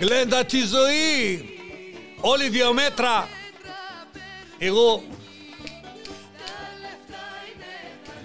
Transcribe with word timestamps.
Γλέντα 0.00 0.44
τη 0.44 0.58
ζωή. 0.58 1.48
Όλοι 2.20 2.48
δύο 2.48 2.72
μέτρα. 2.72 3.28
Εγώ. 4.58 5.02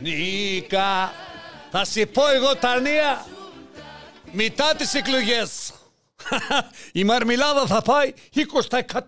Νίκα. 0.02 1.14
Θα 1.72 1.86
σε 1.86 2.06
πω 2.06 2.30
εγώ 2.30 2.56
τα 2.56 2.80
νέα 2.80 3.26
μετά 4.32 4.76
τις 4.76 4.94
εκλογές. 4.94 5.74
Η 6.92 7.04
μαρμιλάδα 7.04 7.66
θα 7.66 7.82
πάει 7.82 8.14
20% 8.70 9.00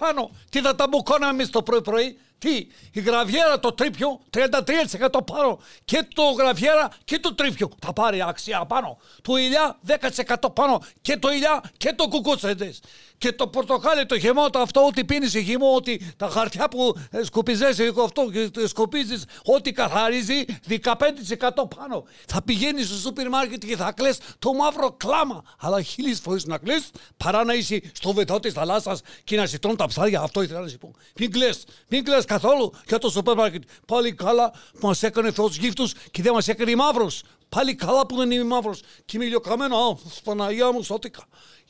πάνω. 0.00 0.30
Τι 0.50 0.60
θα 0.60 0.74
τα 0.74 0.88
μπουκώναμε 0.88 1.32
εμείς 1.32 1.50
το 1.50 1.62
πρωί 1.62 1.82
πρωί. 1.82 2.18
Τι, 2.40 2.66
η 2.92 3.00
γραβιέρα 3.00 3.60
το 3.60 3.72
τρίπιο 3.72 4.20
33% 4.30 5.20
πάνω. 5.26 5.60
Και 5.84 6.06
το 6.14 6.22
γραβιέρα 6.22 6.90
και 7.04 7.18
το 7.18 7.34
τρίπιο 7.34 7.70
θα 7.80 7.92
πάρει 7.92 8.22
αξία 8.22 8.66
πάνω. 8.66 8.98
Το 9.22 9.36
ηλιά 9.36 9.78
10% 9.86 10.34
πάνω. 10.54 10.82
Και 11.02 11.16
το 11.16 11.32
ηλιά 11.32 11.62
και 11.76 11.92
το 11.92 12.08
κουκούτσεντες. 12.08 12.80
Και 13.18 13.32
το 13.32 13.48
πορτοκάλι, 13.48 14.06
το 14.06 14.18
χειμώνα, 14.18 14.60
αυτό 14.60 14.86
ότι 14.86 15.04
πίνεις 15.04 15.32
χυμό, 15.32 15.74
ότι 15.74 16.12
τα 16.16 16.28
χαρτιά 16.28 16.68
που 16.68 16.94
σκουπιζέσαι 17.22 17.92
αυτό 18.04 18.30
και 18.30 18.66
σκουπίζεις, 18.66 19.24
ό,τι 19.44 19.72
καθαρίζει 19.72 20.44
15% 20.68 21.68
πάνω. 21.76 22.04
Θα 22.26 22.42
πηγαίνεις 22.42 22.86
στο 22.86 22.96
σούπερ 22.96 23.28
μάρκετ 23.28 23.64
και 23.66 23.76
θα 23.76 23.92
κλε 23.92 24.10
το 24.38 24.52
μαύρο 24.52 24.92
κλάμα. 24.92 25.42
Αλλά 25.58 25.82
χίλιες 25.82 26.20
φορές 26.20 26.44
να 26.44 26.58
κλε 26.58 26.74
παρά 27.16 27.44
να 27.44 27.54
είσαι 27.54 27.80
στο 27.92 28.12
βετό 28.12 28.40
της 28.40 28.52
θαλάσσας 28.52 29.00
και 29.24 29.36
να 29.36 29.46
ζητών 29.46 29.76
τα 29.76 29.86
ψάρια. 29.86 30.20
Αυτό 30.20 30.42
ήθελα 30.42 30.60
να 30.60 30.68
σου 30.68 30.78
πω. 30.78 30.94
Μην 31.18 31.30
κλε, 31.30 31.48
μην 31.88 32.04
κλε 32.04 32.22
καθόλου 32.30 32.72
για 32.88 32.98
το 32.98 33.10
σούπερ 33.10 33.36
μάρκετ. 33.36 33.62
Πάλι 33.86 34.12
καλά 34.14 34.50
που 34.50 34.86
μας 34.86 35.02
έκανε 35.02 35.32
Θεός 35.32 35.56
γύφτους 35.56 35.92
και 36.10 36.22
δεν 36.22 36.32
μας 36.32 36.48
έκανε 36.48 36.76
μαύρο. 36.76 37.10
Πάλι 37.48 37.74
καλά 37.74 38.06
που 38.06 38.16
δεν 38.16 38.30
είμαι 38.30 38.44
μαύρο 38.44 38.74
και 39.04 39.16
είμαι 39.16 39.24
ηλιοκαμένο. 39.24 39.76
Α, 39.76 39.96
Παναγία 40.24 40.72
μου, 40.72 40.82
σώτηκα. 40.82 41.22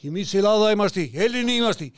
Εμείς 0.03 0.35
Ελλάδα 0.35 0.71
είμαστε, 0.71 1.11
Έλληνοι 1.15 1.53
είμαστε. 1.53 1.93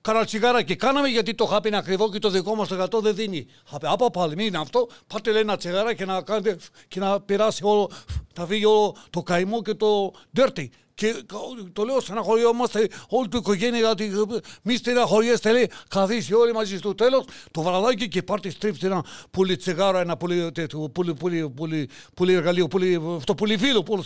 Καρατσιγάρα 0.00 0.62
και 0.62 0.74
κάναμε 0.74 1.08
γιατί 1.08 1.34
το 1.34 1.46
χάπι 1.46 1.68
είναι 1.68 1.76
ακριβό 1.76 2.10
και 2.10 2.18
το 2.18 2.28
δικό 2.28 2.54
μας 2.54 2.68
το 2.68 2.74
γατό 2.74 3.00
δεν 3.00 3.14
δίνει. 3.14 3.46
Χάπι, 3.70 3.86
από 3.88 4.10
πάλι, 4.10 4.34
μην 4.36 4.46
είναι 4.46 4.58
αυτό. 4.58 4.88
Πάτε 5.06 5.30
λέει 5.30 5.40
ένα 5.40 5.56
τσιγάρα 5.56 5.94
και 5.94 6.04
να, 6.04 6.22
κάνετε, 6.22 6.58
και 6.88 7.00
να 7.00 7.20
περάσει 7.20 7.64
όλο, 7.64 7.90
να 8.38 8.46
φύγει 8.46 8.64
όλο 8.64 8.96
το 9.10 9.22
καημό 9.22 9.62
και 9.62 9.74
το 9.74 10.12
dirty. 10.36 10.68
Και 10.96 11.14
το 11.72 11.84
λέω 11.84 12.00
στεναχωριόμαστε 12.00 12.88
όλη 13.08 13.28
την 13.28 13.38
οικογένεια 13.38 13.78
γιατί 13.78 14.12
μη 14.62 14.76
στεναχωριέστε 14.76 15.52
λέει 15.52 15.70
καθίσει 15.88 16.34
όλοι 16.34 16.52
μαζί 16.52 16.76
στο 16.76 16.94
τέλος 16.94 17.24
το 17.50 17.62
βραδάκι 17.62 18.08
και 18.08 18.22
πάρτε 18.22 18.50
στρίψτε 18.50 18.86
ένα 18.86 19.04
πουλί 19.30 19.56
τσιγάρα, 19.56 20.00
ένα 20.00 20.16
πουλί, 20.16 20.52
πουλί, 20.92 21.14
πουλί, 21.14 21.50
πουλί, 21.50 21.88
πουλί 22.14 22.32
εργαλείο, 22.32 22.68
πουλί, 22.68 23.02
αυτό 23.16 23.34
πουλί 23.34 23.58
φίλο, 23.58 23.82
πουλί, 23.82 24.02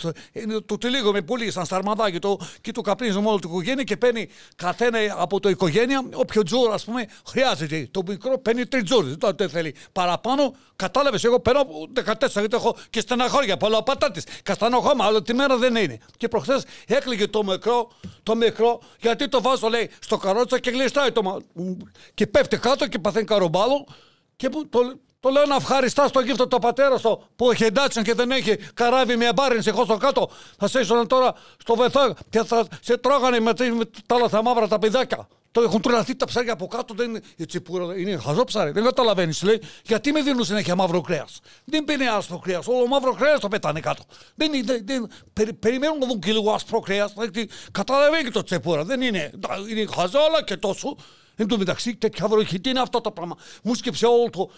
το 0.65 0.77
τελίγω 0.77 1.11
με 1.11 1.21
πουλί 1.21 1.51
σαν 1.51 1.65
σταρμαδάκι 1.65 2.19
το, 2.19 2.37
και 2.61 2.71
το 2.71 2.81
καπνίζουμε 2.81 3.29
όλη 3.29 3.39
την 3.39 3.49
οικογένεια 3.49 3.83
και 3.83 3.97
παίρνει 3.97 4.27
καθένα 4.55 4.97
από 5.17 5.39
το 5.39 5.49
οικογένεια 5.49 6.03
όποιο 6.13 6.43
τζούρ 6.43 6.73
ας 6.73 6.83
πούμε 6.83 7.05
χρειάζεται. 7.27 7.87
Το 7.91 8.01
μικρό 8.07 8.39
παίρνει 8.39 8.65
τρεις 8.65 8.83
τζούρ, 8.83 9.05
δεν 9.35 9.49
θέλει 9.49 9.75
παραπάνω. 9.91 10.55
Κατάλαβες, 10.75 11.23
εγώ 11.23 11.39
παίρνω 11.39 11.61
14 11.93 12.13
γιατί 12.31 12.55
έχω 12.55 12.75
και 12.89 12.99
στεναχώρια, 12.99 13.57
πολλά 13.57 13.83
πατάτε. 13.83 14.21
Καστανό 14.43 14.79
χώμα, 14.79 15.05
αλλά 15.05 15.21
τη 15.21 15.33
μέρα 15.33 15.57
δεν 15.57 15.75
είναι. 15.75 15.97
Και 16.17 16.27
προχθές 16.27 16.63
έκλειγε 16.87 17.27
το 17.27 17.43
μικρό, 17.43 17.91
το 18.23 18.35
μικρό, 18.35 18.79
γιατί 18.99 19.27
το 19.29 19.41
βάζω 19.41 19.69
λέει 19.69 19.89
στο 19.99 20.17
καρότσα 20.17 20.59
και 20.59 20.69
γλιστράει 20.69 21.11
το 21.11 21.23
μα... 21.23 21.37
Και 22.13 22.27
πέφτει 22.27 22.57
κάτω 22.57 22.87
και 22.87 22.99
παθαίνει 22.99 23.25
καρομπάλο 23.25 23.85
και 24.35 24.49
που, 24.49 24.69
το, 24.69 24.79
το 25.19 25.29
λέω 25.29 25.45
να 25.45 25.55
ευχαριστάς 25.55 26.09
στο 26.09 26.19
γύφτο 26.19 26.47
το 26.47 26.59
πατέρα 26.59 26.97
σου 26.97 27.23
που 27.35 27.51
έχει 27.51 27.63
εντάξει 27.63 28.01
και 28.01 28.13
δεν 28.13 28.31
έχει 28.31 28.57
καράβι 28.57 29.17
με 29.17 29.33
μπάριν 29.33 29.61
σε 29.61 29.71
στο 29.71 29.97
κάτω. 29.97 30.29
Θα 30.57 30.67
σε 30.67 30.79
ήσουν 30.79 31.07
τώρα 31.07 31.33
στο 31.57 31.75
βεθό 31.75 32.13
και 32.29 32.43
θα 32.43 32.65
σε 32.81 32.97
τρώγανε 32.97 33.39
με, 33.39 33.53
με 33.77 33.85
τα 34.05 34.15
άλλα 34.15 34.29
τα 34.29 34.43
μαύρα 34.43 34.67
τα 34.67 34.79
πηδάκια. 34.79 35.27
Το 35.51 35.61
έχουν 35.61 35.81
τρελαθεί 35.81 36.15
τα 36.15 36.25
ψάρια 36.25 36.53
από 36.53 36.67
κάτω, 36.67 36.93
δεν 36.93 37.09
είναι 37.09 37.21
έτσι 37.37 37.61
που 37.61 37.91
είναι 37.97 38.17
χαζό 38.17 38.43
ψάρι. 38.43 38.71
Δεν 38.71 38.83
καταλαβαίνεις, 38.83 39.43
λέει, 39.43 39.61
γιατί 39.85 40.11
με 40.11 40.21
δίνουν 40.21 40.45
συνέχεια 40.45 40.75
μαύρο 40.75 41.01
κρέας. 41.01 41.39
Δεν 41.65 41.83
παίρνει 41.83 42.07
άσπρο 42.07 42.39
κρέας. 42.39 42.67
Όλο 42.67 42.87
μαύρο 42.87 43.13
κρέας 43.13 43.39
το 43.39 43.47
πετάνε 43.47 43.79
κάτω. 43.79 44.03
Δεν, 44.35 44.51
δεν, 44.65 44.85
δεν, 44.85 45.11
περι, 45.33 45.53
περιμένουν 45.53 45.97
να 45.97 46.07
δουν 46.07 46.19
και 46.19 46.31
λίγο 46.31 46.51
άσπρο 46.51 46.79
κρέας. 46.79 47.13
Καταλαβαίνει 47.71 48.23
και 48.23 48.31
το 48.31 48.43
τσεπούρα. 48.43 48.83
Δεν 48.83 49.01
είναι. 49.01 49.31
Είναι 49.69 49.85
χαζό, 49.95 50.19
αλλά 50.19 50.43
και 50.43 50.57
τόσο. 50.57 50.95
Εν 51.35 51.47
τω 51.47 51.57
μεταξύ, 51.57 51.95
τέτοια 51.95 52.27
βροχή, 52.27 52.59
τι 52.59 52.69
είναι 52.69 52.79
αυτό 52.79 53.01
το 53.01 53.11
πράγμα. 53.11 53.35
Μου 53.63 53.75
σκέψε 53.75 54.05
όλο 54.05 54.29
το. 54.29 54.49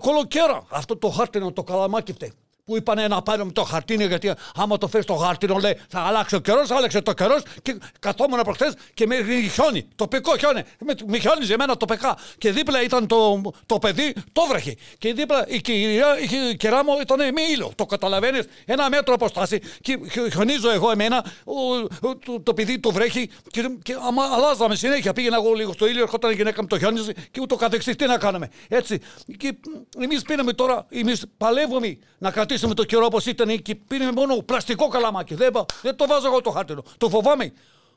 Κολοκέρα. 0.00 0.66
Αυτό 0.70 0.96
το 0.96 1.08
χάρτινο, 1.08 1.52
το 1.52 1.62
καλαμάκι 1.62 2.12
φταίει 2.12 2.32
που 2.70 2.76
είπανε 2.76 3.08
να 3.08 3.22
πάρουμε 3.22 3.52
το 3.52 3.62
χαρτίνι, 3.62 4.04
γιατί 4.04 4.32
άμα 4.54 4.78
το 4.78 4.88
φέρεις 4.88 5.06
το 5.06 5.14
χαρτίνο, 5.14 5.58
λέει 5.58 5.78
θα 5.88 6.00
αλλάξει 6.00 6.34
ο 6.34 6.38
καιρός, 6.38 6.70
άλλαξε 6.70 7.00
το 7.00 7.12
καιρός 7.12 7.42
και 7.62 7.78
καθόμουν 7.98 8.40
προχθέ 8.42 8.72
και 8.94 9.06
με 9.06 9.16
χιόνι, 9.52 9.88
τοπικό 9.96 10.36
χιόνι. 10.36 10.62
Με, 10.78 10.94
με 11.06 11.18
χιόνιζε 11.18 11.52
εμένα 11.52 11.76
το 11.76 11.84
πεκά. 11.84 12.16
Και 12.38 12.52
δίπλα 12.52 12.82
ήταν 12.82 13.06
το, 13.06 13.40
το 13.66 13.78
παιδί, 13.78 14.14
το 14.32 14.42
βρέχει. 14.48 14.76
Και 14.98 15.12
δίπλα 15.12 15.44
η 15.48 15.60
κυρία, 15.60 16.06
η 16.50 16.56
κερά 16.56 16.84
μου 16.84 16.92
ήταν 17.00 17.18
με 17.18 17.40
ήλιο. 17.50 17.72
Το 17.74 17.86
καταλαβαίνεις, 17.86 18.44
ένα 18.64 18.88
μέτρο 18.88 19.14
αποστάση. 19.14 19.60
Και 19.80 19.98
χιονίζω 20.32 20.70
εγώ 20.70 20.90
εμένα, 20.90 21.24
ο, 21.44 22.14
το, 22.24 22.40
το 22.42 22.54
παιδί 22.54 22.78
το 22.78 22.90
βρέχει 22.90 23.30
και, 23.50 23.70
και 23.82 23.96
άμα 24.06 24.22
αλλάζαμε 24.32 24.74
συνέχεια. 24.74 25.12
Πήγαινα 25.12 25.36
εγώ 25.36 25.52
λίγο 25.52 25.72
στο 25.72 25.86
ήλιο, 25.86 26.02
ερχόταν 26.02 26.30
η 26.30 26.34
γυναίκα 26.34 26.62
μου 26.62 26.68
το 26.68 26.78
χιόνιζε 26.78 27.12
και 27.30 27.40
ούτω 27.40 27.56
καθεξής. 27.56 27.96
Τι 27.96 28.06
να 28.06 28.18
κάνουμε. 28.18 28.48
Έτσι. 28.68 28.98
Και 29.36 29.54
εμείς 29.98 30.22
πίναμε 30.22 30.52
τώρα, 30.52 30.86
εμείς 30.90 31.24
παλεύουμε 31.36 31.98
να 32.18 32.30
κρατήσουμε 32.30 32.59
με 32.68 32.74
το 32.74 32.84
καιρό 32.84 33.04
όπως 33.04 33.26
ήταν 33.26 33.62
και 33.62 33.74
πίνουμε 33.74 34.12
μόνο 34.12 34.36
πλαστικό 34.36 34.88
καλαμάκι. 34.88 35.34
Δεν, 35.34 35.52
δεν 35.82 35.96
το 35.96 36.06
βάζω 36.06 36.26
εγώ 36.26 36.40
το 36.40 36.50
χάρτινο. 36.50 36.84
Το 36.98 37.08
φοβάμαι. 37.08 37.52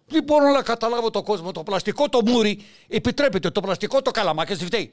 Δεν 0.08 0.24
μπορώ 0.24 0.52
να 0.52 0.62
καταλάβω 0.62 1.10
το 1.10 1.24
κόσμο. 1.24 1.52
Το 1.52 1.64
πλαστικό 1.64 2.10
το 2.10 2.22
μούρι 2.26 2.66
επιτρέπεται. 2.88 3.50
Το 3.50 3.62
πλαστικό 3.62 4.02
το 4.02 4.12
καλαμάκι 4.12 4.54
δεν 4.54 4.66
φταίει. 4.66 4.92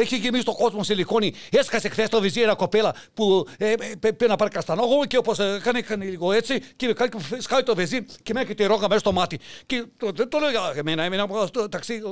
Έχει 0.00 0.16
γεμίσει 0.16 0.44
το 0.44 0.52
κόσμο 0.52 0.82
σιλικόνη. 0.82 1.32
Έσκασε 1.50 1.88
χθες 1.88 2.08
το 2.08 2.20
βυζί 2.20 2.40
ένα 2.40 2.54
κοπέλα 2.54 2.94
που 3.14 3.46
ε, 3.58 3.72
ε, 4.00 4.26
να 4.26 4.36
πάρει 4.36 4.50
καστανόγο 4.50 5.04
και 5.04 5.16
όπως 5.16 5.38
ε, 5.38 5.60
κάνει, 5.62 5.82
κάνει 5.82 6.06
λίγο 6.06 6.32
έτσι 6.32 6.60
και 6.76 6.94
σκάει 7.38 7.62
το 7.62 7.74
βυζί 7.74 8.04
και 8.22 8.32
με 8.32 8.40
έχει 8.40 8.54
τη 8.54 8.64
ρόγα 8.64 8.88
μέσα 8.88 9.00
στο 9.00 9.12
μάτι. 9.12 9.38
Και 9.66 9.84
το, 9.96 10.10
δεν 10.14 10.28
το 10.28 10.38
λέω 10.38 10.50
για 10.50 10.72
εμένα, 10.74 11.02
εμένα 11.02 11.48
το 11.50 11.68
ταξί, 11.68 12.02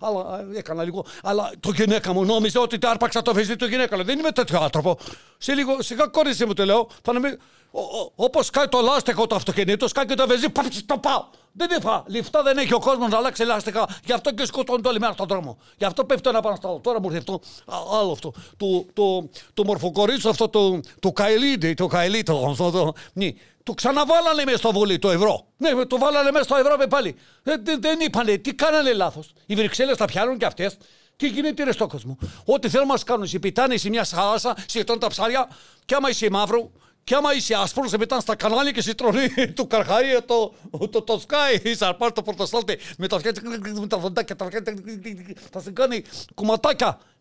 αλλά 0.00 0.46
έκανα 0.54 0.84
λίγο. 0.84 1.04
Αλλά 1.22 1.50
το 1.60 1.70
γυναίκα 1.74 2.12
μου 2.12 2.24
νόμιζε 2.24 2.58
ότι 2.58 2.78
τα 2.78 2.90
άρπαξα 2.90 3.22
το 3.22 3.34
βυζί 3.34 3.56
του 3.56 3.66
γυναίκα. 3.66 3.96
Δεν 3.96 4.18
είμαι 4.18 4.30
τέτοιο 4.30 4.60
άνθρωπο. 4.60 4.98
Σε 5.38 5.54
λίγο, 5.54 5.82
σιγά 5.82 6.06
κόρησε 6.06 6.46
μου 6.46 6.52
το 6.52 6.64
λέω, 6.64 6.88
θα 7.02 7.12
να 7.12 7.20
Όπως 8.14 8.46
σκάει 8.46 8.68
το 8.68 8.80
λάστιχο 8.80 9.26
το 9.26 9.34
αυτοκίνητο, 9.34 9.88
σκάει 9.88 10.06
και 10.06 10.14
το 10.14 10.26
βεζί, 10.26 10.46
το 10.86 10.98
πάω. 10.98 11.24
Δεν 11.52 11.68
είπα, 11.76 12.04
λιφτά 12.06 12.42
δεν 12.42 12.58
έχει 12.58 12.74
ο 12.74 12.78
κόσμος 12.78 13.10
να 13.10 13.16
αλλάξει 13.16 13.44
λάστιχα, 13.44 13.88
γι' 14.04 14.12
αυτό 14.12 14.32
και 14.32 14.44
σκοτώνει 14.46 14.88
όλη 14.88 14.98
μέρα 14.98 15.12
στον 15.12 15.26
δρόμο. 15.26 15.58
Γι' 15.76 15.84
αυτό 15.84 16.04
πέφτει 16.04 16.28
ένα 16.28 16.40
πάνω 16.40 16.56
στο 16.56 16.80
Τώρα 16.82 17.00
μου 17.00 17.10
έρθει 17.10 17.18
αυτό, 17.18 17.40
άλλο 18.00 18.10
αυτό. 18.10 18.32
Το, 18.56 18.86
το, 18.92 19.28
το 19.54 19.64
μορφοκορίτσο 19.64 20.28
αυτό, 20.28 20.48
το, 20.48 20.80
το 21.00 21.12
καηλίδι, 21.12 21.74
το 21.74 21.86
καηλίδι, 21.86 22.32
αυτό, 22.48 22.70
το, 22.70 22.92
ναι. 23.12 23.32
Το 23.62 23.72
ξαναβάλανε 23.72 24.44
μέσα 24.44 24.56
στο 24.56 24.72
βολί 24.72 24.98
το 24.98 25.10
ευρώ. 25.10 25.46
Ναι, 25.56 25.84
το 25.84 25.98
βάλανε 25.98 26.30
μέσα 26.30 26.44
στο 26.44 26.56
ευρώ 26.56 26.86
πάλι. 26.88 27.16
Δεν, 27.42 27.64
δεν, 27.64 27.80
δεν 27.80 28.00
είπανε, 28.00 28.36
τι 28.36 28.54
κάνανε 28.54 28.92
λάθος. 28.92 29.32
Οι 29.46 29.54
Βρυξέλλες 29.54 29.96
τα 29.96 30.04
πιάνουν 30.04 30.38
και 30.38 30.44
αυτές. 30.44 30.76
Τι 31.16 31.28
γίνεται 31.28 31.64
ρε 31.64 31.72
στο 31.72 31.86
κόσμο. 31.86 32.18
Ό,τι 32.44 32.68
θέλουν 32.68 32.86
να 32.86 32.92
μας 32.92 33.04
κάνουν. 33.04 33.26
Συμπιτάνε 33.26 33.76
σε 33.76 33.88
μια 33.88 34.04
θάλασσα, 34.04 34.56
σηκώνουν 34.66 35.00
τα 35.00 35.06
ψάρια 35.06 35.48
και 35.84 35.94
άμα 35.94 36.08
είσαι 36.08 36.30
μαύρο, 36.30 36.70
και 37.10 37.16
άμα 37.16 37.34
είσαι 37.34 37.54
άσπρο, 37.54 37.88
σε 37.88 37.98
μετά 37.98 38.20
στα 38.20 38.36
κανάλια 38.36 38.72
και 38.72 38.82
συντρώνει 38.82 39.52
του 39.54 39.66
καρχαρία 39.66 40.24
το, 40.24 40.52
το, 40.90 41.02
το 41.02 41.22
Sky. 41.26 41.64
Είσαι 41.64 41.94
πάρει 41.98 42.12
το 42.12 42.22
πορτοσάλτε 42.22 42.78
με 42.98 43.06
τα 43.06 43.16
αυτιά, 43.16 43.32
με 43.80 43.86
τα 43.86 43.98
βοντάκια, 43.98 44.36
τα 44.36 44.44
αυτιά, 44.44 44.62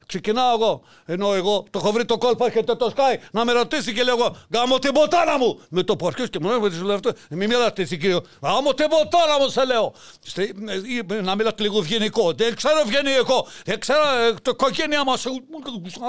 θα 0.09 0.17
σε 0.17 0.19
κάνει 0.19 0.39
κουματάκια. 0.39 0.43
Ξεκινάω 0.45 0.53
εγώ. 0.53 0.81
Ενώ 1.05 1.33
εγώ 1.33 1.65
το 1.69 1.79
έχω 1.79 1.91
βρει 1.91 2.05
το 2.05 2.17
κόλπο, 2.17 2.45
έρχεται 2.45 2.75
το 2.75 2.93
Sky 2.95 3.17
να 3.31 3.45
με 3.45 3.51
ρωτήσει 3.51 3.93
και 3.93 4.03
λέω 4.03 4.15
εγώ 4.17 4.35
Γάμω 4.53 4.79
την 4.79 4.91
ποτάνα 4.91 5.37
μου! 5.37 5.59
Με 5.69 5.83
το 5.83 5.95
που 5.95 6.11
και 6.29 6.39
μου 6.41 6.49
λέει 6.83 6.95
αυτό, 6.95 7.11
μην 7.29 7.49
μιλάτε 7.49 7.81
εσύ 7.81 7.97
κύριο. 7.97 8.21
Γάμω 8.41 8.73
την 8.73 8.87
ποτάνα 8.87 9.39
μου, 9.39 9.49
σε 9.49 9.65
λέω. 9.65 9.93
Να 11.23 11.35
μιλάτε 11.35 11.63
λίγο 11.63 11.79
ευγενικό. 11.79 12.33
Δεν 12.33 12.55
ξέρω 12.55 12.79
ευγενικό. 12.79 13.47
Δεν 13.65 13.79
ξέρω 13.79 13.99
ε, 13.99 14.33
το 14.41 14.51
οικογένειά 14.51 15.03
μας. 15.03 15.25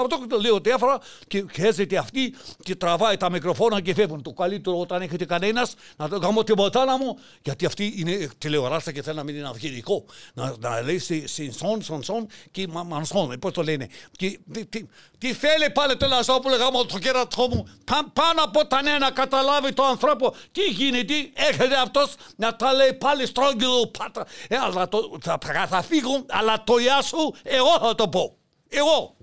Αυτό 0.03 0.27
το 0.29 0.39
λέω 0.39 0.59
διάφορα 0.59 0.99
και 1.27 1.45
χέζεται 1.53 1.97
αυτή 1.97 2.35
και 2.63 2.75
τραβάει 2.75 3.17
τα 3.17 3.29
μικροφόνα 3.29 3.81
και 3.81 3.93
φεύγουν. 3.93 4.21
Το 4.21 4.31
καλύτερο 4.31 4.79
όταν 4.79 5.01
έχετε 5.01 5.25
κανένας 5.25 5.75
να 5.97 6.09
το 6.09 6.17
γάμω 6.17 6.43
την 6.43 6.55
ποτάνα 6.55 6.97
μου, 6.97 7.17
γιατί 7.41 7.65
αυτή 7.65 7.93
είναι 7.97 8.29
τηλεοράστα 8.37 8.91
και 8.91 9.01
θέλει 9.01 9.17
να 9.17 9.23
μην 9.23 9.35
είναι 9.35 9.49
ευγενικό. 9.49 10.05
Να, 10.33 10.55
να 10.59 10.81
λέει 10.81 10.99
σον, 10.99 11.81
σον, 11.81 12.03
σον 12.03 12.27
και 12.51 12.67
μανσόν. 12.67 13.39
Πώς 13.39 13.51
το 13.51 13.61
λένε; 13.61 13.87
Και, 14.11 14.39
τι, 14.51 14.65
τι, 14.65 14.85
τι 15.17 15.33
θέλει 15.33 15.69
πάλι 15.69 15.97
το 15.97 16.07
Λαζόπουλο 16.07 16.55
γάμο 16.55 16.85
το 16.85 16.99
κερατό 16.99 17.47
μου; 17.49 17.67
πάνω 18.13 18.43
από 18.43 18.67
τα 18.67 18.81
νέα 18.81 18.97
να 18.97 19.11
καταλάβει 19.11 19.73
το 19.73 19.83
ανθρώπο. 19.83 20.35
Τι 20.51 20.63
γίνεται, 20.63 21.13
έρχεται 21.33 21.75
αυτός 21.75 22.15
να 22.35 22.55
τα 22.55 22.73
λέει 22.73 22.93
πάλι 22.93 23.25
στρόγγυλο 23.25 23.87
πάτα. 23.87 24.25
Ε, 24.47 24.57
αλλά 24.57 24.87
το, 24.89 25.17
θα, 25.21 25.37
θα 25.69 25.81
φύγουν, 25.81 26.25
αλλά 26.29 26.63
το 26.63 26.77
γεια 26.77 27.01
σου 27.01 27.35
εγώ 27.43 27.79
θα 27.79 27.95
το 27.95 28.07
πω. 28.07 28.35
Εγώ. 28.69 29.15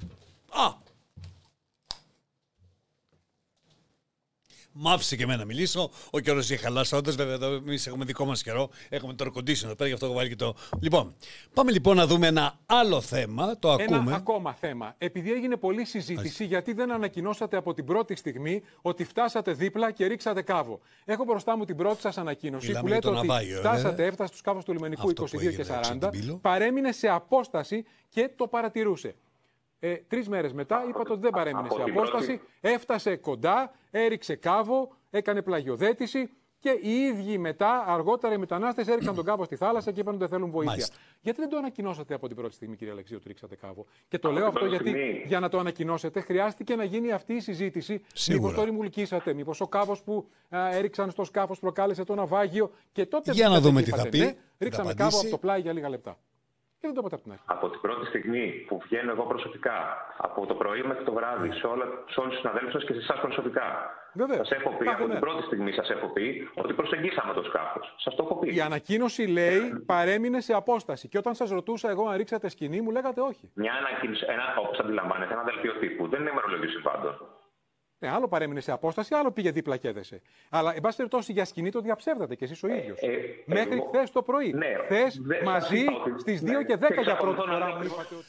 Α. 0.48 0.86
Μ' 4.80 4.88
άφησε 4.88 5.16
και 5.16 5.22
εμένα 5.22 5.38
να 5.38 5.44
μιλήσω. 5.44 5.90
Ο 6.10 6.18
καιρός 6.18 6.50
είχε 6.50 6.56
χαλάσει. 6.56 6.96
Όντω, 6.96 7.10
βέβαια, 7.10 7.34
εδώ 7.34 7.52
εμείς 7.52 7.86
έχουμε 7.86 8.04
δικό 8.04 8.24
μας 8.24 8.42
καιρό. 8.42 8.68
Έχουμε 8.88 9.14
το 9.14 9.24
air 9.24 9.38
conditioner 9.38 9.76
πέρα, 9.76 9.86
γι' 9.86 9.92
αυτό 9.92 10.06
έχω 10.06 10.14
βάλει 10.14 10.28
και 10.28 10.36
το. 10.36 10.54
Λοιπόν, 10.80 11.14
πάμε 11.54 11.70
λοιπόν 11.70 11.96
να 11.96 12.06
δούμε 12.06 12.26
ένα 12.26 12.58
άλλο 12.66 13.00
θέμα. 13.00 13.58
Το 13.58 13.72
ακούμε. 13.72 13.96
Ένα 13.96 14.14
ακόμα 14.14 14.54
θέμα. 14.54 14.94
Επειδή 14.98 15.32
έγινε 15.32 15.56
πολλή 15.56 15.84
συζήτηση, 15.84 16.44
γιατί 16.44 16.72
δεν 16.72 16.92
ανακοινώσατε 16.92 17.56
από 17.56 17.74
την 17.74 17.84
πρώτη 17.84 18.16
στιγμή 18.16 18.62
ότι 18.82 19.04
φτάσατε 19.04 19.52
δίπλα 19.52 19.90
και 19.90 20.06
ρίξατε 20.06 20.42
κάβο; 20.42 20.80
Έχω 21.04 21.24
μπροστά 21.24 21.56
μου 21.56 21.64
την 21.64 21.76
πρώτη 21.76 22.00
σας 22.00 22.18
ανακοίνωση 22.18 22.66
Μιλάμε 22.66 22.82
που 22.82 22.86
για 22.88 22.96
λέτε 22.96 23.10
το 23.10 23.18
ότι 23.18 23.26
ναυάγιο, 23.26 23.58
φτάσατε, 23.58 24.04
ε. 24.04 24.06
έφτασε 24.06 24.32
στου 24.34 24.42
κάβους 24.42 24.64
του 24.64 24.72
λιμενικού 24.72 25.06
Αυτό 25.08 25.22
22 25.22 25.30
που 25.30 25.38
και 25.38 25.46
έγινε 25.46 25.62
έξω 25.62 25.72
από 25.72 26.06
40. 26.06 26.10
την 26.10 26.20
πύλο. 26.20 26.36
Παρέμεινε 26.36 26.92
σε 26.92 27.08
απόσταση 27.08 27.84
και 28.08 28.30
το 28.36 28.46
παρατηρούσε. 28.46 29.14
Ε, 29.80 29.94
Τρεις 29.94 30.28
μέρες 30.28 30.52
μετά 30.52 30.84
είπατε 30.88 31.12
ότι 31.12 31.20
δεν 31.20 31.30
παρέμεινε 31.30 31.66
από 31.66 31.76
σε 31.78 31.84
την 31.84 31.92
απόσταση. 31.92 32.26
πρώτη- 32.26 32.42
Έφτασε 32.60 33.16
κοντά, 33.16 33.72
έριξε 33.90 34.34
κάβο, 34.34 34.92
έκανε 35.10 35.42
πλαγιοδέτηση 35.42 36.30
και 36.60 36.70
οι 36.82 36.90
ίδιοι 36.90 37.38
μετά, 37.38 37.84
αργότερα 37.86 38.34
οι 38.34 38.38
μετανάστες 38.38 38.88
έριξαν 38.88 39.14
τον 39.14 39.24
κάβο 39.24 39.44
στη 39.44 39.56
θάλασσα 39.56 39.92
και 39.92 40.00
είπαν 40.00 40.12
ότι 40.14 40.22
δεν 40.22 40.28
θέλουν 40.32 40.50
βοήθεια. 40.50 40.70
Μάλιστα. 40.72 40.96
Γιατί 41.20 41.40
δεν 41.40 41.48
το 41.48 41.56
ανακοινώσατε 41.56 42.14
από 42.14 42.26
την 42.26 42.36
πρώτη 42.36 42.54
στιγμή, 42.54 42.76
κύριε 42.76 42.92
Αλεξίου, 42.92 43.16
ότι 43.20 43.28
ρίξατε 43.28 43.56
κάβο; 43.56 43.86
Και 44.08 44.18
το 44.18 44.28
Από 44.28 44.38
λέω 44.38 44.48
την 44.48 44.56
αυτό 44.58 44.68
πρώτη 44.68 44.82
γιατί 44.84 44.98
στιγμή. 45.00 45.24
για 45.26 45.40
να 45.40 45.48
το 45.48 45.58
ανακοινώσετε 45.58 46.20
χρειάστηκε 46.20 46.76
να 46.76 46.84
γίνει 46.84 47.12
αυτή 47.12 47.32
η 47.34 47.40
συζήτηση. 47.40 48.04
Σίγουρα. 48.14 48.48
Μήπω 48.48 48.60
το 48.60 48.64
ρημουλκίσατε, 48.66 49.32
μήπως 49.32 49.60
ο 49.60 49.66
κάβος 49.68 50.02
που 50.02 50.28
α, 50.48 50.68
έριξαν 50.74 51.10
στο 51.10 51.24
σκάφος 51.24 51.58
προκάλεσε 51.58 52.04
το 52.04 52.14
ναυάγιο. 52.14 52.70
Και 52.92 53.06
τότε 53.06 53.32
Για 53.32 53.48
να 53.48 53.54
βγήκατε 53.54 53.68
δούμε 53.68 53.82
και 53.82 53.90
τι 53.90 53.96
θα 53.96 54.00
είπατε, 54.00 54.18
πει, 54.18 54.24
Ναι, 54.24 54.30
θα 54.32 54.36
ρίξαμε 54.58 54.90
απαντήσει. 54.90 55.08
κάβο 55.10 55.20
από 55.20 55.30
το 55.30 55.38
πλάι 55.38 55.60
για 55.60 55.72
λίγα 55.72 55.88
λεπτά. 55.88 56.18
Και 56.80 56.86
δεν 56.86 56.94
το 56.94 57.00
είπατε 57.00 57.14
από 57.14 57.24
την 57.24 57.32
αρχή. 57.32 57.44
Από 57.46 57.68
την 57.70 57.80
πρώτη 57.80 58.06
στιγμή 58.06 58.64
που 58.68 58.78
βγαίνω 58.84 59.10
εγώ 59.10 59.24
προσωπικά, 59.32 59.78
από 60.16 60.46
το 60.46 60.54
πρωί 60.54 60.82
μέχρι 60.82 61.04
το 61.04 61.12
βράδυ, 61.12 61.52
σε, 61.52 61.66
όλα, 61.66 61.84
σε 62.12 62.20
όλους 62.20 62.32
τους 62.32 62.40
συναδέλφους 62.40 62.72
σας 62.72 62.84
και 62.84 62.92
σε 62.92 62.98
εσάς 62.98 63.20
προσωπικά. 63.20 63.66
Βεβαίως. 64.12 64.46
Σας 64.48 64.58
έχω 64.58 64.70
πει, 64.70 64.84
Κάθε 64.84 64.90
από 64.90 65.02
την 65.02 65.08
μέρα. 65.12 65.20
πρώτη 65.20 65.42
στιγμή 65.42 65.72
σας 65.72 65.90
έχω 65.90 66.06
πει 66.08 66.48
ότι 66.54 66.72
προσεγγίσαμε 66.72 67.32
το 67.34 67.42
σκάφος. 67.42 67.94
Σας 67.98 68.14
το 68.14 68.22
έχω 68.24 68.34
πει. 68.38 68.54
Η 68.54 68.60
ανακοίνωση 68.60 69.26
λέει 69.26 69.82
παρέμεινε 69.86 70.40
σε 70.40 70.52
απόσταση. 70.52 71.08
Και 71.08 71.18
όταν 71.18 71.34
σας 71.34 71.50
ρωτούσα 71.50 71.90
εγώ 71.90 72.08
αν 72.08 72.16
ρίξατε 72.16 72.48
σκηνή, 72.48 72.80
μου 72.80 72.90
λέγατε 72.90 73.20
όχι. 73.20 73.50
Μια 73.54 73.72
ανακοίνωση, 73.72 74.24
ένα, 74.28 74.44
όπως 74.58 74.78
αντιλαμβάνετε, 74.78 75.32
ένα 75.32 75.42
δελτίο 75.42 75.72
τύπου. 75.78 76.08
Δεν 76.08 76.20
είναι 76.20 76.30
ημερολόγιο 76.30 76.68
συμβάντων. 76.68 77.14
Ναι, 78.00 78.08
άλλο 78.08 78.28
παρέμεινε 78.28 78.60
σε 78.60 78.72
απόσταση, 78.72 79.14
άλλο 79.14 79.32
πήγε 79.32 79.50
δίπλα 79.50 79.76
και 79.76 79.88
έδεσε. 79.88 80.22
Αλλά, 80.48 80.74
εν 80.74 80.80
πάση 80.80 80.96
περιπτώσει, 80.96 81.32
για 81.32 81.44
σκηνή 81.44 81.70
το 81.70 81.80
διαψεύδατε 81.80 82.34
κι 82.34 82.44
εσείς 82.44 82.62
ο 82.62 82.68
ίδιος. 82.68 82.98
ε, 83.00 83.08
Μέχρι 83.46 83.72
εγώ- 83.76 83.86
χθες 83.92 84.10
το 84.10 84.22
πρωί. 84.22 84.52
Ναι, 84.52 84.66
Χθες 84.84 85.18
δεν- 85.20 85.36
σας 85.38 85.44
μαζί 85.46 85.78
είπα 85.80 85.92
ότι- 86.06 86.20
στις 86.20 86.40
2 86.40 86.58
ναι, 86.58 86.64
και 86.64 86.76
10 86.76 86.94
και 86.94 87.00
για 87.02 87.16
πρώτη 87.16 87.30
εξακολουθώ 87.30 87.44
να 87.46 87.52
φορά 87.52 87.58
λέω 87.58 87.68
μου 87.68 87.74
ακριβώς. 87.74 87.96
είπατε 87.98 88.14
ότι. 88.14 88.26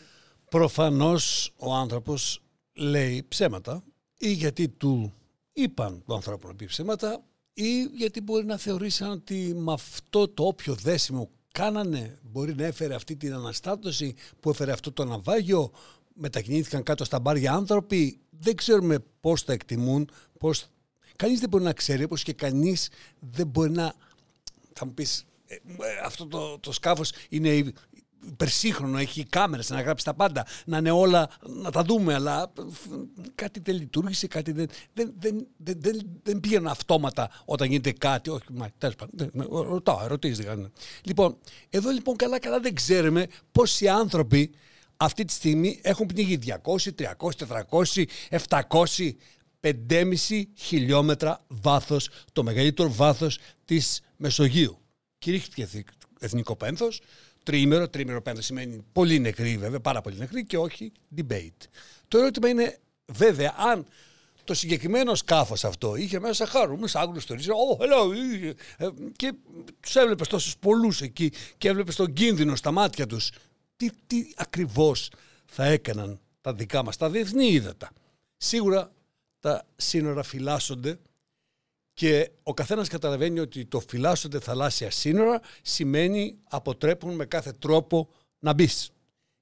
Προφανώς 0.50 1.54
ο 1.57 1.74
άνθρωπος 1.74 2.42
λέει 2.74 3.25
ψέματα 3.27 3.83
ή 4.18 4.31
γιατί 4.31 4.69
του 4.69 5.13
είπαν 5.54 6.04
του 6.07 6.13
ανθρώπου 6.13 6.48
να 6.48 6.56
πει 6.56 6.66
ψέματα 6.66 7.24
ή 7.54 7.81
γιατί 7.83 8.21
μπορεί 8.21 8.45
να 8.45 8.57
θεωρήσαν 8.57 9.10
ότι 9.12 9.54
με 9.56 9.74
αυτό 9.74 10.27
το 10.27 10.44
όποιο 10.44 10.74
δέσιμο 10.74 11.30
κάνανε 11.51 12.19
μπορεί 12.24 12.56
να 12.56 12.66
έφερε 12.66 12.95
αυτή 12.95 13.16
την 13.16 13.33
αναστάτωση 13.33 14.16
που 14.39 14.50
έφερε 14.50 14.71
αυτό 14.71 14.92
το 14.92 15.06
ναυάγιο 15.06 15.71
μετακινήθηκαν 16.19 16.83
κάτω 16.83 17.04
στα 17.04 17.19
μπάρια 17.19 17.54
άνθρωποι 17.54 18.19
δεν 18.30 18.56
ξέρουμε 18.56 19.00
πώς 19.21 19.45
τα 19.45 19.54
εκτιμούν 19.54 20.10
πώς... 20.39 20.66
κανείς 21.16 21.39
δεν 21.39 21.50
μπορεί 21.50 21.63
να 21.63 21.74
ξέρει 21.74 22.04
όπως 22.04 22.24
και 22.24 22.33
κανείς 22.33 22.89
δεν 23.19 23.48
μπορεί 23.48 23.71
να 23.71 23.94
θα 24.74 24.86
μου 24.86 24.94
πεις 24.94 25.25
ε, 25.48 25.56
ε, 25.56 25.60
αυτό 26.06 26.27
το, 26.27 26.60
το 26.60 26.71
σκάφος 26.71 27.12
είναι 27.30 27.74
υπερσύγχρονο, 28.27 28.98
έχει 28.98 29.24
κάμερες 29.24 29.69
να 29.69 29.81
γράψει 29.81 30.06
τα 30.06 30.13
πάντα, 30.13 30.45
να 30.66 30.77
είναι 30.77 30.92
όλα, 30.92 31.30
να 31.45 31.71
τα 31.71 31.83
δούμε, 31.83 32.13
αλλά 32.13 32.51
ε, 32.60 32.62
κάτι 33.36 33.60
δεν 33.60 33.75
λειτουργήσε, 33.75 34.27
κάτι 34.27 34.51
δεν, 34.51 34.68
δεν, 34.94 35.13
δεν, 35.19 35.48
δεν, 35.57 35.77
δεν, 35.81 36.00
δεν 36.24 36.39
πήγαινε 36.39 36.69
αυτόματα 36.69 37.30
όταν 37.45 37.68
γίνεται 37.68 37.92
κάτι. 37.92 38.30
Όχι, 38.30 38.44
μα, 38.51 38.69
τέλος 38.77 38.95
πάντων, 38.95 39.13
δεν- 39.18 39.30
με- 39.33 39.48
ρωτάω, 39.50 40.04
ερωτήσεις 40.04 40.38
δεν 40.38 40.45
κάνουν. 40.45 40.71
Λοιπόν, 41.04 41.38
εδώ 41.69 41.89
λοιπόν 41.89 42.16
καλά 42.16 42.39
καλά 42.39 42.60
δεν 42.60 42.74
ξέρουμε 42.74 43.27
πόσοι 43.51 43.88
άνθρωποι 43.88 44.51
αυτή 45.01 45.25
τη 45.25 45.34
στιγμή 45.34 45.80
έχουν 45.81 46.06
πνιγεί 46.06 46.40
200, 46.46 46.92
300, 46.96 47.30
400, 47.69 48.04
700, 48.48 49.16
5,5 49.62 50.44
χιλιόμετρα 50.56 51.46
βάθος, 51.48 52.10
το 52.34 52.44
μεγαλύτερο 52.44 52.94
βάθος 52.94 53.40
της 53.66 54.01
Μεσογείου. 54.18 54.78
Κηρύχθηκε 55.18 55.62
εθι- 55.62 55.90
εθνικό 56.19 56.56
πένθος, 56.56 57.01
τριήμερο, 57.44 57.90
τριήμερο 57.90 58.22
πένθος 58.22 58.46
σημαίνει 58.46 58.84
πολύ 58.92 59.19
νεκροί 59.19 59.57
βέβαια, 59.57 59.80
πάρα 59.80 60.01
πολύ 60.01 60.18
νεκροί 60.18 60.46
και 60.46 60.57
όχι 60.57 60.92
debate. 61.18 61.68
Το 62.07 62.18
ερώτημα 62.18 62.50
είναι 62.50 62.78
βέβαια 63.06 63.54
αν 63.57 63.86
το 64.44 64.54
συγκεκριμένο 64.54 65.16
σκάφος 65.16 65.63
αυτό 65.63 65.95
είχε 65.95 66.19
μέσα 66.19 66.45
χαρούμενους 66.45 66.95
άγνωστους 66.95 67.25
τουρίστες, 67.25 67.56
oh, 67.56 67.84
hello, 67.84 68.13
ε, 68.78 68.86
ε, 68.86 68.90
και 69.16 69.34
τους 69.80 69.95
έβλεπες 69.95 70.28
τόσους 70.28 70.57
πολλούς 70.57 71.02
εκεί 71.02 71.31
και 71.57 71.68
έβλεπες 71.68 71.95
τον 71.95 72.13
κίνδυνο 72.13 72.56
στα 72.56 72.72
μάτια 72.72 73.06
τους. 73.06 73.31
Τι, 73.80 73.90
τι 74.08 74.31
ακριβώς 74.36 75.12
θα 75.46 75.66
έκαναν 75.66 76.20
τα 76.42 76.54
δικά 76.54 76.84
μας, 76.84 76.98
τα 76.98 77.10
διεθνή 77.10 77.48
ύδατα. 77.48 77.92
Σίγουρα 78.38 78.92
τα 79.40 79.66
σύνορα 79.76 80.24
φυλάσσονται 80.24 81.00
και 81.94 82.31
ο 82.44 82.54
καθένας 82.54 82.88
καταλαβαίνει 82.88 83.40
ότι 83.40 83.66
το 83.66 83.80
φυλάσσονται 83.80 84.40
θαλάσσια 84.40 84.92
σύνορα 84.92 85.42
σημαίνει 85.62 86.38
αποτρέπουν 86.50 87.16
με 87.16 87.26
κάθε 87.26 87.52
τρόπο 87.52 88.10
να 88.40 88.54
μπεις. 88.54 88.92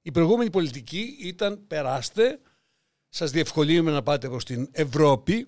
Η 0.02 0.10
προηγούμενη 0.10 0.50
πολιτική 0.50 1.16
ήταν 1.20 1.66
περάστε, 1.66 2.40
σας 3.08 3.30
διευκολύνουμε 3.30 3.90
να 3.90 4.02
πάτε 4.02 4.28
προς 4.28 4.44
την 4.44 4.68
Ευρώπη 4.72 5.46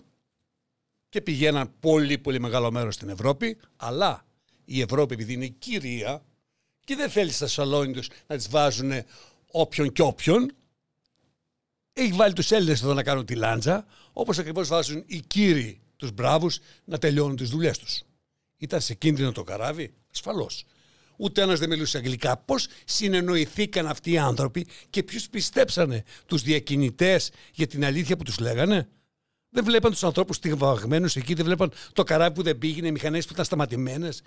και 1.09 1.21
πηγαίναν 1.21 1.73
πολύ 1.81 2.19
πολύ 2.19 2.41
μεγάλο 2.41 2.71
μέρος 2.71 2.95
στην 2.95 3.09
Ευρώπη, 3.09 3.59
αλλά 3.77 4.27
η 4.65 4.81
Ευρώπη 4.81 5.15
επειδή 5.15 5.33
είναι 5.33 5.47
κυρία 5.47 6.25
και 6.91 6.97
δεν 6.97 7.11
θέλεις 7.11 7.35
στα 7.35 7.47
σαλόνι 7.47 7.93
τους 7.93 8.09
να 8.27 8.37
τις 8.37 8.49
βάζουν 8.49 8.93
όποιον 9.51 9.93
και 9.93 10.03
όποιον, 10.03 10.53
έχει 11.93 12.13
βάλει 12.13 12.33
τους 12.33 12.51
Έλληνες 12.51 12.83
εδώ 12.83 12.95
να 12.95 13.03
κάνουν 13.03 13.25
τη 13.25 13.35
λάντζα, 13.35 13.87
όπως 14.13 14.39
ακριβώς 14.39 14.69
βάζουν 14.69 15.03
οι 15.07 15.21
κύριοι 15.21 15.81
τους 15.97 16.13
μπράβους 16.13 16.59
να 16.85 16.99
τελειώνουν 16.99 17.37
τις 17.37 17.49
δουλειές 17.49 17.79
τους. 17.79 18.03
Ήταν 18.57 18.81
σε 18.81 18.95
κίνδυνο 18.95 19.33
το 19.33 19.43
καράβι, 19.43 19.93
ασφαλώς. 20.13 20.65
Ούτε 21.17 21.43
ένας 21.43 21.59
δεν 21.59 21.69
μιλούσε 21.69 21.97
αγγλικά. 21.97 22.37
Πώς 22.37 22.67
συνεννοηθήκαν 22.85 23.87
αυτοί 23.87 24.11
οι 24.11 24.19
άνθρωποι 24.19 24.67
και 24.91 25.03
ποιους 25.03 25.29
πιστέψανε 25.29 26.05
τους 26.27 26.43
διακινητές 26.43 27.31
για 27.55 27.67
την 27.67 27.85
αλήθεια 27.85 28.17
που 28.17 28.23
τους 28.25 28.39
λέγανε; 28.39 28.89
Δεν 29.51 29.65
βλέπαν 29.65 29.91
τους 29.91 30.05
ανθρώπους 30.05 30.37
στιγμαγμένους 30.37 31.17
εκεί, 31.17 31.35
δεν 31.35 31.45
βλέπαν 31.45 31.73
το 31.93 32.03
καράβι 32.03 32.35
που 32.35 32.43
δεν 32.43 32.59
πήγαινε, 32.59 32.87
οι 32.87 32.93
μηχανές 32.93 33.27
που 33.27 33.33
ήταν 33.33 33.45
σταματημένες. 33.45 34.23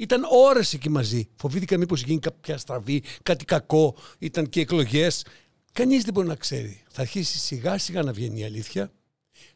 Ήταν 0.00 0.22
ώρες 0.30 0.72
εκεί 0.72 0.88
μαζί. 0.88 1.28
Φοβήθηκαν 1.36 1.78
μήπως 1.78 2.02
γίνει 2.02 2.18
κάποια 2.18 2.58
στραβή, 2.58 3.02
κάτι 3.22 3.44
κακό, 3.44 3.96
ήταν 4.18 4.48
και 4.48 4.60
εκλογές. 4.60 5.24
Κανείς 5.72 6.04
δεν 6.04 6.12
μπορεί 6.12 6.26
να 6.26 6.34
ξέρει. 6.34 6.82
Θα 6.88 7.00
αρχίσει 7.00 7.38
σιγά 7.38 7.78
σιγά 7.78 8.02
να 8.02 8.12
βγαίνει 8.12 8.40
η 8.40 8.44
αλήθεια. 8.44 8.92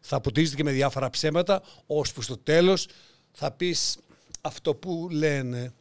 Θα 0.00 0.16
αποτίζεται 0.16 0.56
και 0.56 0.64
με 0.64 0.70
διάφορα 0.70 1.10
ψέματα, 1.10 1.62
ώσπου 1.86 2.22
στο 2.22 2.36
τέλος 2.36 2.86
θα 3.32 3.50
πεις 3.50 3.98
αυτό 4.40 4.74
που 4.74 5.08
λένε 5.10 5.72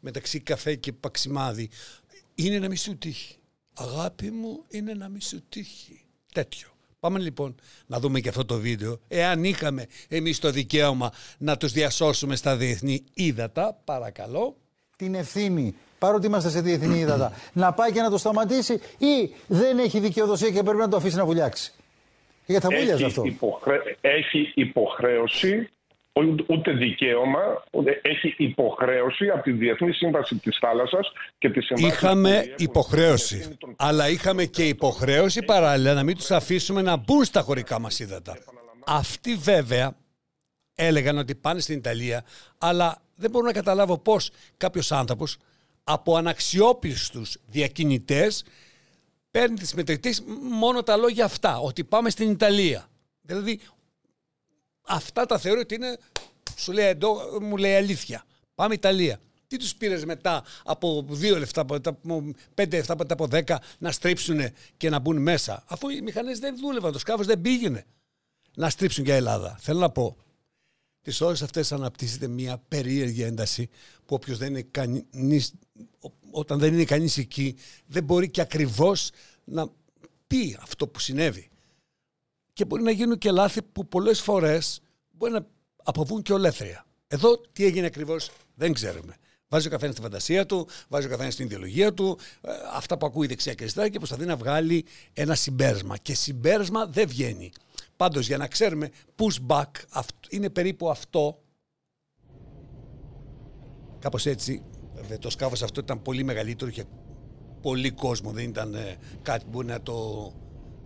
μεταξύ 0.00 0.40
καφέ 0.40 0.74
και 0.74 0.92
παξιμάδι. 0.92 1.70
Είναι 2.34 2.58
να 2.58 2.68
μη 2.68 2.76
σου 2.76 2.98
τύχει. 2.98 3.36
Αγάπη 3.74 4.30
μου, 4.30 4.64
είναι 4.68 4.94
να 4.94 5.08
μη 5.08 5.22
σου 5.22 5.42
τύχει. 5.48 6.04
Τέτοιο. 6.32 6.68
Πάμε 7.00 7.18
λοιπόν 7.18 7.54
να 7.86 7.98
δούμε 7.98 8.20
και 8.20 8.28
αυτό 8.28 8.44
το 8.44 8.58
βίντεο. 8.58 8.98
Εάν 9.08 9.44
είχαμε 9.44 9.86
εμείς 10.08 10.38
το 10.38 10.50
δικαίωμα 10.50 11.12
να 11.38 11.56
τους 11.56 11.72
διασώσουμε 11.72 12.36
στα 12.36 12.56
διεθνή 12.56 13.04
ύδατα, 13.14 13.80
παρακαλώ. 13.84 14.56
την 14.96 15.14
ευθύνη, 15.14 15.74
παρότι 15.98 16.26
είμαστε 16.26 16.50
σε 16.50 16.60
διεθνή 16.60 16.98
ύδατα, 16.98 17.32
να 17.52 17.72
πάει 17.72 17.92
και 17.92 18.00
να 18.00 18.10
το 18.10 18.18
σταματήσει 18.18 18.80
ή 18.98 19.34
δεν 19.46 19.78
έχει 19.78 20.00
δικαιοδοσία 20.00 20.50
και 20.50 20.62
πρέπει 20.62 20.78
να 20.78 20.88
το 20.88 20.96
αφήσει 20.96 21.16
να 21.16 21.24
βουλιάξει. 21.24 21.72
Γιατί 22.46 22.66
θα 22.66 22.76
βούλιαζε 22.76 22.92
έχει, 22.94 23.04
αυτό. 23.04 23.22
υποχρέ... 23.24 23.78
έχει 24.00 24.52
υποχρέωση, 24.54 25.68
ούτε- 26.26 26.44
ούτε 26.46 26.72
δικαίωμα, 26.72 27.64
ούτε... 27.70 28.00
έχει 28.02 28.34
υποχρέωση 28.38 29.28
από 29.28 29.42
τη 29.42 29.52
Διεθνή 29.52 29.92
Σύμβαση 29.92 30.34
της 30.34 30.58
Θάλασσας 30.60 31.12
και 31.38 31.50
τη 31.50 31.60
Σύμβαση 31.60 31.88
Είχαμε 31.88 32.54
υποχρέωση. 32.56 33.56
Αλλά 33.76 34.08
είχαμε 34.08 34.44
και 34.44 34.64
υποχρέωση 34.64 35.42
παράλληλα 35.42 35.94
να 35.94 36.02
μην 36.02 36.16
τους 36.16 36.30
αφήσουμε 36.30 36.82
να 36.82 36.96
μπουν 36.96 37.24
στα 37.24 37.40
χωρικά 37.40 37.78
μας 37.78 37.98
ύδατα. 37.98 38.38
Αυτοί 38.86 39.34
βέβαια 39.34 39.96
έλεγαν 40.74 41.18
ότι 41.18 41.34
πάνε 41.34 41.60
στην 41.60 41.76
Ιταλία, 41.76 42.24
αλλά 42.58 43.02
δεν 43.14 43.30
μπορώ 43.30 43.46
να 43.46 43.52
καταλάβω 43.52 43.98
πώς 43.98 44.30
κάποιος 44.56 44.92
άνθρωπος 44.92 45.36
από 45.84 46.16
αναξιόπιστους 46.16 47.36
διακινητές 47.46 48.44
παίρνει 49.30 49.56
τις 49.56 49.74
μετρητές 49.74 50.22
μόνο 50.50 50.82
τα 50.82 50.96
λόγια 50.96 51.24
αυτά, 51.24 51.58
ότι 51.58 51.84
πάμε 51.84 52.10
στην 52.10 52.30
Ιταλία. 52.30 52.88
Δηλαδή, 53.22 53.60
αυτά 54.88 55.26
τα 55.26 55.38
θεωρώ 55.38 55.60
ότι 55.60 55.74
είναι, 55.74 55.98
σου 56.56 56.72
λέει, 56.72 56.86
εντό, 56.86 57.38
μου 57.40 57.56
λέει 57.56 57.74
αλήθεια. 57.74 58.24
Πάμε 58.54 58.74
Ιταλία. 58.74 59.20
Τι 59.46 59.56
τους 59.56 59.74
πήρες 59.74 60.04
μετά 60.04 60.44
από 60.64 61.04
δύο 61.08 61.38
λεφτά, 61.38 61.60
από 61.60 62.32
πέντε 62.54 62.76
λεφτά, 62.76 62.96
μετά 62.96 63.12
από 63.12 63.26
δέκα 63.26 63.62
να 63.78 63.92
στρίψουν 63.92 64.40
και 64.76 64.90
να 64.90 64.98
μπουν 64.98 65.22
μέσα; 65.22 65.64
Αφού 65.66 65.88
οι 65.88 66.00
μηχανές 66.00 66.38
δεν 66.38 66.56
δούλευαν, 66.58 66.92
το 66.92 66.98
σκάφος 66.98 67.26
δεν 67.26 67.40
πήγαινε 67.40 67.86
να 68.54 68.70
στρίψουν 68.70 69.04
για 69.04 69.14
Ελλάδα. 69.14 69.58
Θέλω 69.60 69.78
να 69.78 69.90
πω, 69.90 70.16
τις 71.02 71.20
ώρες 71.20 71.42
αυτές 71.42 71.72
αναπτύσσεται 71.72 72.26
μια 72.26 72.62
περίεργη 72.68 73.22
ένταση 73.22 73.68
που 74.06 74.14
όποιος 74.14 74.38
δεν 74.38 74.48
είναι 74.48 74.66
κανείς, 74.70 75.52
όταν 76.30 76.58
δεν 76.58 76.72
είναι 76.72 76.84
κανείς 76.84 77.18
εκεί 77.18 77.56
δεν 77.86 78.04
μπορεί 78.04 78.30
και 78.30 78.40
ακριβώς 78.40 79.10
να 79.44 79.68
πει 80.26 80.58
αυτό 80.60 80.88
που 80.88 80.98
συνέβη. 80.98 81.48
Και 82.58 82.64
μπορεί 82.64 82.82
να 82.82 82.90
γίνουν 82.90 83.18
και 83.18 83.30
λάθη 83.30 83.62
που 83.62 83.88
πολλές 83.88 84.20
φορές 84.20 84.80
μπορεί 85.10 85.32
να 85.32 85.46
αποβούν 85.84 86.22
και 86.22 86.32
ολέθρια. 86.32 86.86
Εδώ 87.06 87.40
τι 87.52 87.64
έγινε 87.64 87.86
ακριβώς 87.86 88.30
δεν 88.54 88.72
ξέρουμε. 88.72 89.16
Βάζει 89.48 89.66
ο 89.66 89.70
καθένας 89.70 89.94
στη 89.94 90.02
φαντασία 90.02 90.46
του, 90.46 90.68
βάζει 90.88 91.06
ο 91.06 91.10
καθένας 91.10 91.32
στην 91.32 91.46
ιδεολογία 91.46 91.94
του, 91.94 92.18
ε, 92.40 92.50
αυτά 92.72 92.98
που 92.98 93.06
ακούει 93.06 93.26
δεξιά 93.26 93.54
και 93.54 93.62
αριστερά 93.62 93.88
και 93.88 93.98
προσπαθεί 93.98 94.24
να 94.24 94.36
βγάλει 94.36 94.84
ένα 95.12 95.34
συμπέρασμα. 95.34 95.96
Και 95.96 96.14
συμπέρασμα 96.14 96.86
δεν 96.86 97.08
βγαίνει. 97.08 97.52
Πάντως 97.96 98.26
για 98.26 98.36
να 98.36 98.46
ξέρουμε 98.46 98.90
pushback 99.16 100.02
είναι 100.30 100.50
περίπου 100.50 100.90
αυτό. 100.90 101.42
Κάπως 103.98 104.26
έτσι, 104.26 104.62
το 105.20 105.30
σκάφος 105.30 105.62
αυτό 105.62 105.80
ήταν 105.80 106.02
πολύ 106.02 106.24
μεγαλύτερο, 106.24 106.70
είχε 106.70 106.84
πολύ 107.60 107.90
κόσμο, 107.90 108.30
δεν 108.30 108.44
ήταν 108.44 108.74
ε, 108.74 108.96
κάτι 109.22 109.44
που 109.44 109.50
μπορεί 109.50 109.66
να 109.66 109.82
το 109.82 110.32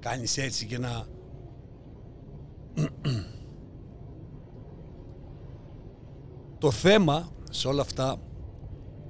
κάνεις 0.01 0.39
έτσι 0.39 0.67
και 0.67 0.79
να... 0.79 1.21
το 6.59 6.71
θέμα 6.71 7.33
σε 7.51 7.69
όλα 7.69 7.83
αυτά 7.83 8.21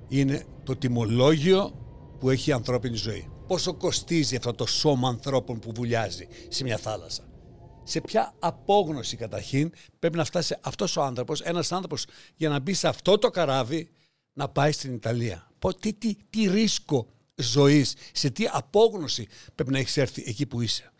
είναι 0.08 0.44
το 0.64 0.76
τιμολόγιο 0.76 1.70
που 2.18 2.30
έχει 2.30 2.50
η 2.50 2.52
ανθρώπινη 2.52 2.96
ζωή. 2.96 3.30
Πόσο 3.46 3.74
κοστίζει 3.74 4.36
αυτό 4.36 4.52
το 4.52 4.66
σώμα 4.66 5.08
ανθρώπων 5.08 5.58
που 5.58 5.72
βουλιάζει 5.74 6.28
σε 6.48 6.64
μια 6.64 6.76
θάλασσα 6.76 7.22
σε 7.84 8.00
ποια 8.00 8.34
απόγνωση 8.38 9.16
καταρχήν 9.16 9.72
πρέπει 9.98 10.16
να 10.16 10.24
φτάσει 10.24 10.56
αυτός 10.60 10.96
ο 10.96 11.02
άνθρωπος, 11.02 11.40
ένας 11.40 11.72
άνθρωπος 11.72 12.06
για 12.36 12.48
να 12.48 12.58
μπει 12.58 12.74
σε 12.74 12.88
αυτό 12.88 13.18
το 13.18 13.30
καράβι 13.30 13.88
να 14.32 14.48
πάει 14.48 14.72
στην 14.72 14.94
Ιταλία. 14.94 15.50
Τι, 15.80 15.92
τι, 15.92 16.16
τι 16.30 16.48
ρίσκο 16.48 17.08
ζωής, 17.34 17.94
σε 18.12 18.30
τι 18.30 18.44
απόγνωση 18.50 19.28
πρέπει 19.54 19.70
να 19.70 19.78
έχεις 19.78 19.96
έρθει 19.96 20.24
εκεί 20.26 20.46
που 20.46 20.60
είσαι. 20.60 20.92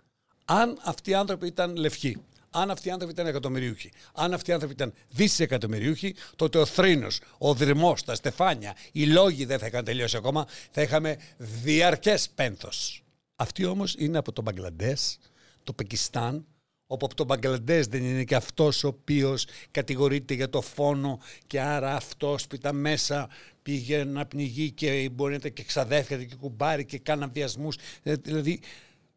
Αν 0.45 0.79
αυτοί 0.85 1.11
οι 1.11 1.15
άνθρωποι 1.15 1.47
ήταν 1.47 1.77
λευκοί, 1.77 2.23
αν 2.53 2.71
αυτοί 2.71 2.89
οι 2.89 2.91
άνθρωποι 2.91 3.13
ήταν 3.13 3.27
εκατομμυριούχοι, 3.27 3.91
αν 4.15 4.33
αυτοί 4.33 4.51
οι 4.51 4.53
άνθρωποι 4.53 4.75
ήταν 4.75 4.93
δισεκατομμυριούχοι, 5.09 6.15
τότε 6.37 6.59
ο 6.59 6.67
θρήνος, 6.67 7.21
ο 7.39 7.55
δρυμός, 7.55 8.05
τα 8.05 8.15
στεφάνια, 8.15 8.77
οι 8.93 9.07
λόγοι 9.07 9.45
δεν 9.45 9.59
θα 9.59 9.67
είχαν 9.67 9.85
τελειώσει 9.85 10.17
ακόμα, 10.17 10.47
θα 10.71 10.83
είχαμε 10.83 11.17
διαρκές 11.37 12.31
πένθος. 12.35 13.03
Αυτοί 13.37 13.65
όμως 13.65 13.95
είναι 13.99 14.19
από 14.19 14.33
το 14.33 14.43
Μπαγκλαντές, 14.43 15.19
το 15.65 15.73
Πακιστάν, 15.73 16.47
όπου 16.87 17.07
από 17.07 17.15
τον 17.15 17.27
Μπαγκλαντές 17.27 17.87
δεν 17.87 18.05
είναι 18.05 18.25
και 18.25 18.35
αυτός 18.35 18.85
ο 18.85 18.89
οποίος 18.89 19.47
κατηγορείται 19.71 20.35
για 20.35 20.51
το 20.51 20.61
φόνο 20.61 21.21
και 21.47 21.61
άρα 21.61 21.95
αυτός 21.95 22.47
που 22.47 22.55
ήταν 22.55 22.77
μέσα 22.77 23.29
πήγε 23.63 24.05
να 24.05 24.27
πνιγεί 24.27 24.71
και 24.71 25.09
μπορεί 25.13 25.31
να 25.31 25.37
ήταν 25.37 25.53
και 25.53 25.63
ξαδέφεται 25.63 26.25
και 26.25 26.35
κουμπάρει 26.35 26.85
και 26.85 26.99
κάναν 26.99 27.31
βιασμούς. 27.33 27.77
Ε, 28.03 28.15
δηλαδή 28.15 28.61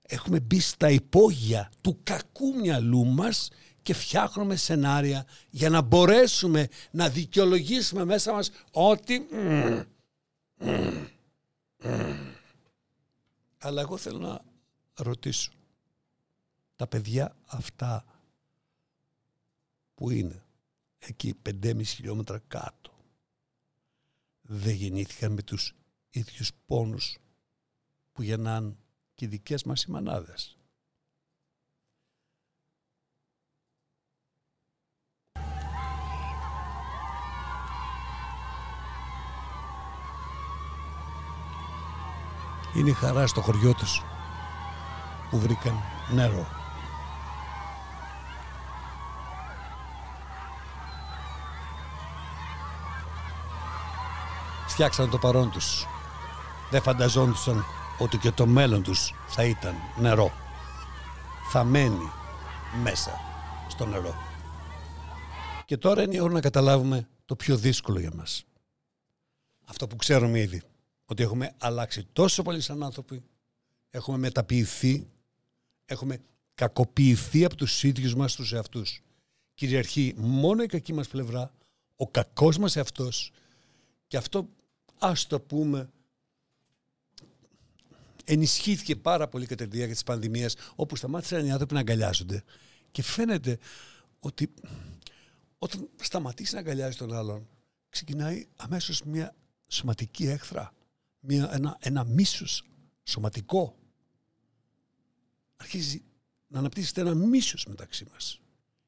έχουμε 0.08 0.40
μπει 0.40 0.60
στα 0.60 0.90
υπόγεια 0.90 1.72
του 1.82 2.00
κακού 2.04 2.56
μυαλού 2.60 3.06
μας 3.06 3.50
και 3.82 3.94
φτιάχνουμε 3.94 4.56
σενάρια 4.56 5.26
για 5.50 5.70
να 5.70 5.82
μπορέσουμε 5.82 6.68
να 6.92 7.10
δικαιολογήσουμε 7.10 8.06
μέσα 8.06 8.32
μας 8.32 8.52
ότι... 8.72 9.28
Αλλά 13.58 13.82
εγώ 13.82 13.98
θέλω 13.98 14.18
να 14.18 14.42
ρωτήσω 14.94 15.52
τα 16.76 16.88
παιδιά 16.88 17.36
αυτά 17.46 18.06
που 19.96 20.10
είναι 20.10 20.46
εκεί 21.00 21.36
5,5 21.50 21.86
χιλιόμετρα 21.86 22.42
κάτω 22.48 22.94
δεν 24.42 24.74
γεννήθηκαν 24.74 25.32
με 25.32 25.42
τους 25.42 25.76
ίδιους 26.10 26.52
πόνους 26.66 27.18
που 28.12 28.22
γεννάν 28.22 28.78
και 29.16 29.26
οι 29.26 29.28
δικές 29.28 29.64
μας 29.64 29.84
οι 29.84 29.92
μανάδες. 29.92 30.58
Είναι 42.76 42.92
χαρά 42.94 43.28
στο 43.28 43.42
χωριό 43.42 43.74
τους 43.74 44.02
που 45.30 45.40
βρήκαν 45.40 45.74
νερό. 46.14 46.64
φτιάξαν 54.68 55.10
το 55.10 55.18
παρόν 55.18 55.52
τους. 55.52 55.88
Δεν 56.70 56.82
φανταζόντουσαν 56.82 57.66
ότι 58.00 58.18
και 58.18 58.32
το 58.32 58.46
μέλλον 58.46 58.84
τους 58.84 59.14
θα 59.28 59.44
ήταν 59.44 59.76
νερό. 60.00 60.32
Θα 61.52 61.64
μένει 61.64 62.10
μέσα 62.84 63.20
στο 63.70 63.86
νερό. 63.86 64.16
Και 65.66 65.78
τώρα 65.78 66.02
είναι 66.02 66.16
η 66.16 66.20
ώρα 66.20 66.34
να 66.34 66.42
καταλάβουμε 66.42 67.08
το 67.26 67.36
πιο 67.36 67.58
δύσκολο 67.58 68.00
για 68.00 68.12
μας. 68.16 68.46
Αυτό 69.66 69.88
που 69.88 69.96
ξέρουμε 69.96 70.40
ήδη. 70.40 70.62
Ότι 71.06 71.24
έχουμε 71.24 71.54
αλλάξει 71.58 72.08
τόσο 72.14 72.44
πολύ 72.44 72.62
σαν 72.62 72.84
άνθρωποι. 72.84 73.24
Έχουμε 73.90 74.18
μεταποιηθεί. 74.18 75.08
Έχουμε 75.86 76.22
κακοποιηθεί 76.56 77.46
από 77.46 77.56
τους 77.56 77.84
ίδιους 77.84 78.16
μας 78.16 78.36
τους 78.36 78.54
εαυτούς. 78.54 79.02
Κυριαρχεί 79.54 80.14
μόνο 80.18 80.64
η 80.64 80.66
κακή 80.66 80.94
μας 80.94 81.08
πλευρά, 81.08 81.52
ο 81.96 82.08
κακός 82.08 82.58
μας 82.58 82.76
εαυτός 82.76 83.32
και 84.08 84.18
αυτό 84.18 84.50
ας 85.00 85.28
το 85.28 85.40
πούμε, 85.40 85.90
ενισχύθηκε 88.26 88.96
πάρα 88.96 89.28
πολύ 89.28 89.46
κατά 89.46 89.64
τη 89.64 89.70
διάρκεια 89.70 89.94
της 89.94 90.04
πανδημίας, 90.04 90.56
όπου 90.76 90.96
σταμάτησαν 90.96 91.46
οι 91.46 91.52
άνθρωποι 91.52 91.74
να 91.74 91.80
αγκαλιάζονται. 91.80 92.44
Και 92.92 93.04
φαίνεται 93.04 93.58
ότι 94.20 94.54
όταν 95.58 95.90
σταματήσει 96.02 96.54
να 96.54 96.60
αγκαλιάζει 96.60 96.98
τον 96.98 97.14
άλλον, 97.14 97.48
ξεκινάει 97.90 98.48
αμέσως 98.56 99.04
μια 99.04 99.36
σωματική 99.68 100.26
έχθρα, 100.26 100.74
μια, 101.20 101.54
ένα, 101.54 101.78
ένα 101.80 102.04
μίσος 102.04 102.64
σωματικό. 103.04 103.78
Αρχίζει 105.56 106.04
να 106.48 106.60
αναπτύσσεται 106.60 107.02
ένα 107.02 107.14
μίσος 107.14 107.66
μεταξύ 107.66 108.06
μας. 108.12 108.40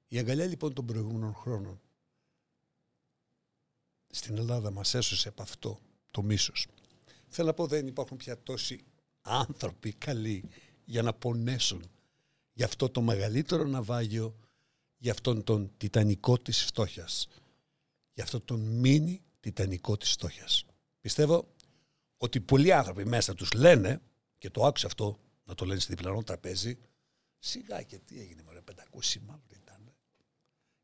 Η 0.08 0.18
αγκαλιά 0.20 0.46
λοιπόν 0.46 0.74
των 0.74 0.86
προηγούμενων 0.86 1.34
χρόνων 1.34 1.82
στην 4.08 4.38
Ελλάδα 4.38 4.72
μας 4.72 4.94
έσωσε 4.94 5.28
από 5.28 5.42
αυτό 5.42 5.80
το 6.12 6.22
μίσος. 6.22 6.68
Θέλω 7.28 7.48
να 7.48 7.54
πω 7.54 7.68
δεν 7.68 7.88
υπάρχουν 7.88 8.18
πια 8.18 8.44
τόσοι 8.44 8.84
άνθρωποι 9.28 9.94
καλοί 9.94 10.50
για 10.86 11.02
να 11.02 11.14
πονέσουν 11.14 11.84
για 12.54 12.66
αυτό 12.66 12.90
το 12.90 13.02
μεγαλύτερο 13.02 13.64
ναυάγιο, 13.64 14.36
για 14.98 15.12
αυτόν 15.12 15.44
τον 15.44 15.72
τιτανικό 15.78 16.40
της 16.40 16.64
φτώχειας, 16.64 17.28
για 18.14 18.24
αυτόν 18.24 18.46
τον 18.46 18.60
μίνι 18.60 19.22
τιτανικό 19.40 19.98
της 19.98 20.12
φτώχειας. 20.12 20.66
Πιστεύω 21.02 21.48
ότι 22.18 22.40
πολλοί 22.40 22.72
άνθρωποι 22.74 23.06
μέσα 23.06 23.34
τους 23.34 23.52
λένε, 23.52 24.02
και 24.38 24.50
το 24.50 24.66
άκουσα 24.66 24.88
αυτό 24.88 25.20
να 25.46 25.56
το 25.56 25.66
λένε 25.66 25.80
στη 25.80 25.96
διπλανό 25.96 26.24
τραπέζι, 26.24 26.78
σιγά 27.40 27.82
και 27.82 27.98
τι 27.98 28.20
έγινε 28.20 28.44
με 28.44 28.62
500 28.62 29.20
μαύροι 29.26 29.58
ήταν. 29.62 29.94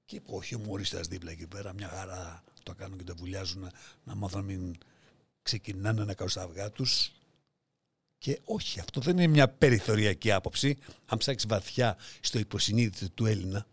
Και 0.05 0.15
είπε 0.15 0.31
όχι 0.31 0.55
ο 0.55 0.59
Μωρίστας 0.59 1.07
δίπλα 1.07 1.31
εκεί 1.31 1.47
πέρα, 1.47 1.73
μια 1.73 1.87
χαρά 1.87 2.43
το 2.63 2.75
κάνουν 2.75 2.97
και 2.97 3.03
το 3.03 3.15
βουλιάζουν 3.15 3.71
να 4.03 4.15
μάθουν 4.15 4.39
να 4.39 4.45
μην 4.45 4.75
ξεκινάνε 5.41 6.03
να 6.03 6.13
κάνουν 6.13 6.31
στα 6.31 6.41
αυγά 6.41 6.71
τους. 6.71 7.11
Και 8.23 8.39
όχι, 8.45 8.79
αυτό 8.79 9.01
δεν 9.01 9.17
είναι 9.17 9.27
μια 9.27 9.49
περιθωριακή 9.49 10.31
άποψη. 10.31 10.77
Αν 11.05 11.17
ψάξει 11.17 11.45
βαθιά 11.47 11.97
στο 12.19 12.39
υποσυνείδητο 12.39 13.09
του 13.11 13.25
Έλληνα, 13.25 13.65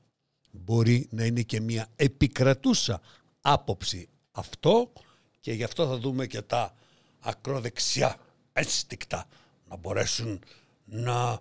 μπορεί 0.51 1.09
να 1.11 1.25
είναι 1.25 1.43
και 1.43 1.61
μια 1.61 1.87
επικρατούσα 1.97 3.01
άποψη 3.41 4.09
αυτό 4.31 4.93
και 5.41 5.53
γι' 5.53 5.63
αυτό 5.63 5.87
θα 5.87 5.97
δούμε 5.97 6.27
και 6.27 6.43
τα 6.43 6.75
ακροδεξιά 7.21 8.17
ένστικτα 8.53 9.27
να 9.69 9.77
μπορέσουν 9.77 10.43
να 10.85 11.41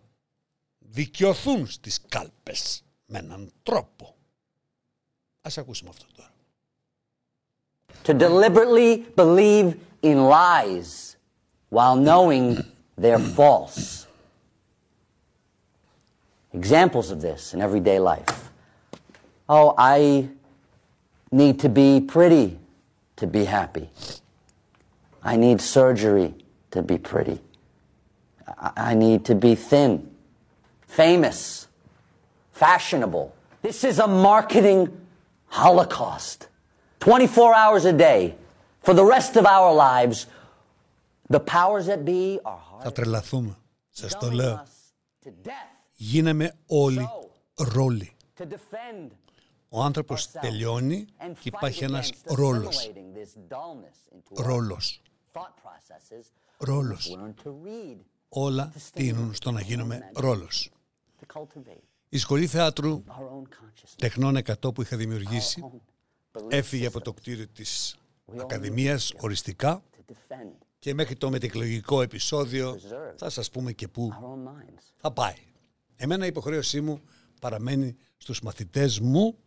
δικαιωθούν 0.79 1.67
στις 1.67 2.01
κάλπες 2.07 2.83
με 3.05 3.19
έναν 3.19 3.51
τρόπο. 3.63 4.15
Ας 5.41 5.57
ακούσουμε 5.57 5.89
αυτό 5.89 6.05
τώρα. 6.15 6.31
To 8.03 8.13
deliberately 8.13 9.03
believe 9.15 9.73
in 10.01 10.17
lies 10.27 11.17
while 11.69 11.95
knowing 11.95 12.77
they're 12.99 13.19
false. 13.19 14.07
Examples 16.53 17.11
of 17.11 17.21
this 17.21 17.53
in 17.53 17.61
everyday 17.61 17.99
life. 17.99 18.51
Oh, 19.47 19.73
I 19.77 20.29
need 21.31 21.59
to 21.61 21.69
be 21.69 22.01
pretty 22.01 22.59
to 23.17 23.27
be 23.27 23.45
happy. 23.45 23.89
I 25.23 25.35
need 25.35 25.61
surgery 25.61 26.33
to 26.71 26.81
be 26.81 26.97
pretty. 26.97 27.39
I 28.75 28.93
need 28.95 29.25
to 29.25 29.35
be 29.35 29.55
thin, 29.55 30.09
famous, 30.87 31.67
fashionable. 32.51 33.35
This 33.61 33.83
is 33.83 33.99
a 33.99 34.07
marketing 34.07 34.89
holocaust. 35.47 36.47
24 36.99 37.55
hours 37.55 37.85
a 37.85 37.93
day. 37.93 38.35
For 38.81 38.93
the 38.93 39.05
rest 39.05 39.35
of 39.35 39.45
our 39.45 39.73
lives, 39.73 40.25
the 41.33 41.39
powers 41.39 41.85
that 41.87 42.03
be 42.05 42.37
are 42.43 42.59
hard 42.71 42.81
Θα 42.83 42.91
τρελαθούμε. 42.91 43.57
Σας 43.89 44.11
το 44.17 44.27
dumbing 44.27 44.31
λέω. 44.33 44.55
us 44.63 45.25
to 45.25 45.29
death 45.47 45.51
Γίναμε 45.95 46.53
όλοι 46.67 47.09
ρόλοι. 47.55 48.15
to 48.37 48.43
defend 48.43 49.09
Ο 49.69 49.83
άνθρωπος 49.83 50.25
ourselves 50.27 50.39
τελειώνει 50.41 51.05
and 51.19 51.23
και 51.27 51.33
fight 51.43 51.45
υπάρχει 51.45 51.83
ένας 51.83 52.09
against 52.11 52.35
ρόλος. 52.37 52.77
assimilating 52.77 53.17
this 53.17 53.53
dullness 53.53 54.15
into 54.15 54.41
our 54.41 54.45
Ρόλος. 54.45 55.01
thought 55.33 55.39
processes. 55.39 56.23
Ρόλος. 56.57 57.15
Learn 57.17 57.43
to 57.43 57.49
read, 57.65 57.97
Όλα 58.29 58.73
τείνουν 58.93 59.33
στο 59.33 59.51
να 59.51 59.61
γίνουμε 59.61 60.09
ρόλος. 60.15 60.69
to 61.21 61.37
cultivate 61.39 61.83
Η 62.09 62.17
σχολή 62.17 62.47
θεάτρου 62.47 63.03
our 63.07 63.11
own 63.11 63.43
consciousness. 63.43 63.95
τεχνών 63.97 64.37
100 64.37 64.73
που 64.73 64.81
είχα 64.81 64.97
δημιουργήσει 64.97 65.63
own 65.65 66.37
belief 66.39 66.45
έφυγε 66.51 66.85
από 66.87 67.01
το 67.01 67.13
κτίριο 67.13 67.47
της 67.47 67.95
Ακαδημίας 68.41 69.13
οριστικά 69.19 69.81
to 69.97 70.11
defend 70.11 70.51
και 70.79 70.93
μέχρι 70.93 71.15
το 71.15 71.29
μετεκλογικό 71.29 72.01
επεισόδιο 72.01 72.79
θα 73.15 73.29
σας 73.29 73.49
πούμε 73.49 73.71
και 73.71 73.87
πού 73.87 74.09
our 74.11 74.15
own 74.15 74.47
minds. 74.47 74.83
θα 74.97 75.11
πάει. 75.11 75.35
Εμένα 75.95 76.25
η 76.25 76.27
υποχρέωσή 76.27 76.81
μου 76.81 77.01
παραμένει 77.41 77.95
στους 78.17 78.41
μαθητές 78.41 78.99
μου 78.99 79.37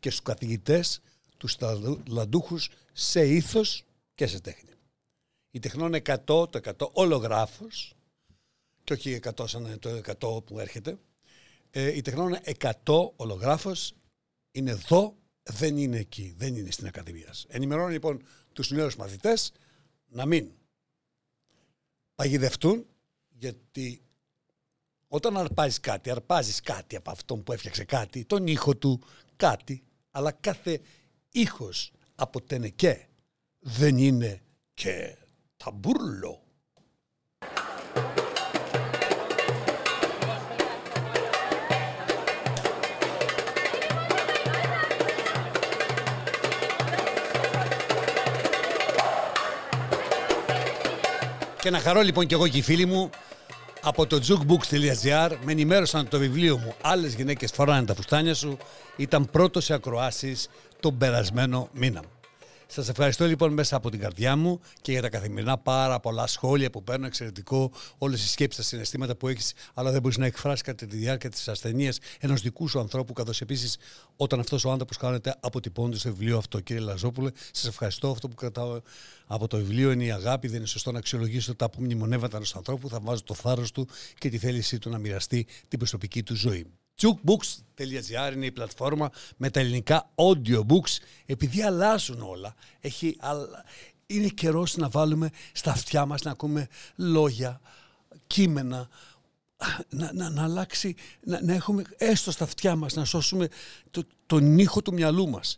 και 0.00 0.10
στους 0.10 0.22
καθηγητές, 0.22 1.00
τους 1.36 1.56
ταλαντούχους 1.56 2.70
σε 2.92 3.26
ήθος 3.26 3.84
και 4.14 4.26
σε 4.26 4.40
τέχνη. 4.40 4.70
Η 5.50 5.58
τεχνών 5.58 5.94
100, 5.94 6.24
το 6.24 6.50
100 6.52 6.90
ολογράφος 6.92 7.94
και 8.84 8.92
όχι 8.92 9.20
100 9.36 9.48
σαν 9.48 9.64
είναι 9.64 9.76
το 9.76 9.90
100 9.90 10.44
που 10.44 10.58
έρχεται. 10.58 10.98
Ε, 11.70 11.96
η 11.96 12.00
τεχνών 12.00 12.36
100 12.84 13.12
ολογράφος 13.16 13.94
είναι 14.50 14.70
εδώ, 14.70 15.16
δεν 15.42 15.76
είναι 15.76 15.98
εκεί, 15.98 16.34
δεν 16.36 16.56
είναι 16.56 16.70
στην 16.70 16.86
Ακαδημίας. 16.86 17.46
Ενημερώνω 17.48 17.88
λοιπόν 17.88 18.22
τους 18.52 18.70
νέους 18.70 18.96
μαθητές 18.96 19.52
να 20.08 20.26
μην 20.26 20.50
παγιδευτούν 22.18 22.86
γιατί 23.28 24.02
όταν 25.08 25.36
αρπάζεις 25.36 25.80
κάτι, 25.80 26.10
αρπάζεις 26.10 26.60
κάτι 26.60 26.96
από 26.96 27.10
αυτόν 27.10 27.42
που 27.42 27.52
έφτιαξε 27.52 27.84
κάτι, 27.84 28.24
τον 28.24 28.46
ήχο 28.46 28.76
του, 28.76 29.02
κάτι, 29.36 29.82
αλλά 30.10 30.32
κάθε 30.32 30.80
ήχος 31.32 31.92
από 32.14 32.40
τενεκέ 32.40 33.08
δεν 33.58 33.98
είναι 33.98 34.42
και 34.74 35.16
ταμπούρλο. 35.56 36.42
Και 51.68 51.74
να 51.74 51.80
χαρώ 51.80 52.00
λοιπόν 52.00 52.26
και 52.26 52.34
εγώ 52.34 52.48
και 52.48 52.58
οι 52.58 52.62
φίλοι 52.62 52.86
μου 52.86 53.10
από 53.82 54.06
το 54.06 54.20
jukebooks.gr 54.28 55.30
με 55.44 55.52
ενημέρωσαν 55.52 56.00
ότι 56.00 56.10
το 56.10 56.18
βιβλίο 56.18 56.58
μου 56.58 56.74
«Άλλες 56.82 57.14
γυναίκες 57.14 57.50
φοράνε 57.50 57.86
τα 57.86 57.94
φουστάνια 57.94 58.34
σου» 58.34 58.58
ήταν 58.96 59.30
πρώτο 59.30 59.60
σε 59.60 59.74
ακροάσεις 59.74 60.48
τον 60.80 60.98
περασμένο 60.98 61.68
μήνα. 61.72 62.02
Σας 62.70 62.88
ευχαριστώ 62.88 63.26
λοιπόν 63.26 63.52
μέσα 63.52 63.76
από 63.76 63.90
την 63.90 64.00
καρδιά 64.00 64.36
μου 64.36 64.60
και 64.80 64.92
για 64.92 65.02
τα 65.02 65.08
καθημερινά 65.08 65.58
πάρα 65.58 66.00
πολλά 66.00 66.26
σχόλια 66.26 66.70
που 66.70 66.84
παίρνω, 66.84 67.06
εξαιρετικό, 67.06 67.72
όλες 67.98 68.24
οι 68.24 68.28
σκέψεις, 68.28 68.62
τα 68.62 68.68
συναισθήματα 68.68 69.16
που 69.16 69.28
έχεις, 69.28 69.52
αλλά 69.74 69.90
δεν 69.90 70.00
μπορείς 70.00 70.16
να 70.16 70.26
εκφράσεις 70.26 70.62
κατά 70.62 70.86
τη 70.86 70.96
διάρκεια 70.96 71.30
της 71.30 71.48
ασθενείας 71.48 71.98
ενός 72.20 72.40
δικού 72.40 72.68
σου 72.68 72.78
ανθρώπου, 72.78 73.12
καθώς 73.12 73.40
επίσης 73.40 73.76
όταν 74.16 74.40
αυτός 74.40 74.64
ο 74.64 74.70
άνθρωπος 74.70 74.96
κάνετε 74.96 75.34
αποτυπώνεται 75.40 75.98
στο 75.98 76.08
βιβλίο 76.08 76.38
αυτό. 76.38 76.60
Κύριε 76.60 76.82
Λαζόπουλε, 76.82 77.30
σας 77.52 77.66
ευχαριστώ. 77.66 78.10
Αυτό 78.10 78.28
που 78.28 78.34
κρατάω 78.34 78.80
από 79.26 79.46
το 79.46 79.56
βιβλίο 79.56 79.90
είναι 79.90 80.04
η 80.04 80.12
αγάπη. 80.12 80.48
Δεν 80.48 80.56
είναι 80.56 80.66
σωστό 80.66 80.92
να 80.92 80.98
αξιολογήσω 80.98 81.54
τα 81.54 81.64
απομνημονεύματα 81.64 82.36
ενός 82.36 82.56
ανθρώπου. 82.56 82.88
Θα 82.88 83.00
βάζω 83.00 83.22
το 83.22 83.34
θάρρος 83.34 83.72
του 83.72 83.88
και 84.18 84.28
τη 84.28 84.38
θέλησή 84.38 84.78
του 84.78 84.90
να 84.90 84.98
μοιραστεί 84.98 85.46
την 85.68 85.78
προσωπική 85.78 86.22
του 86.22 86.34
ζωή. 86.34 86.66
Jukebooks.gr 87.02 88.32
είναι 88.34 88.46
η 88.46 88.52
πλατφόρμα 88.52 89.10
με 89.36 89.50
τα 89.50 89.60
ελληνικά 89.60 90.10
audiobooks. 90.14 90.96
Επειδή 91.26 91.62
αλλάζουν 91.62 92.22
όλα, 92.22 92.54
έχει, 92.80 93.16
αλλα- 93.18 93.64
είναι 94.06 94.28
καιρός 94.28 94.76
να 94.76 94.88
βάλουμε 94.88 95.30
στα 95.52 95.70
αυτιά 95.70 96.06
μας 96.06 96.22
να 96.22 96.30
ακούμε 96.30 96.68
λόγια, 96.96 97.60
κείμενα, 98.26 98.88
να, 99.88 100.12
να, 100.12 100.30
να 100.30 100.42
αλλάξει, 100.42 100.94
να, 101.20 101.42
να 101.42 101.54
έχουμε 101.54 101.82
έστω 101.96 102.30
στα 102.30 102.44
αυτιά 102.44 102.76
μας, 102.76 102.94
να 102.94 103.04
σώσουμε 103.04 103.48
το, 103.90 104.02
τον 104.26 104.58
ήχο 104.58 104.82
του 104.82 104.92
μυαλού 104.92 105.28
μας. 105.28 105.56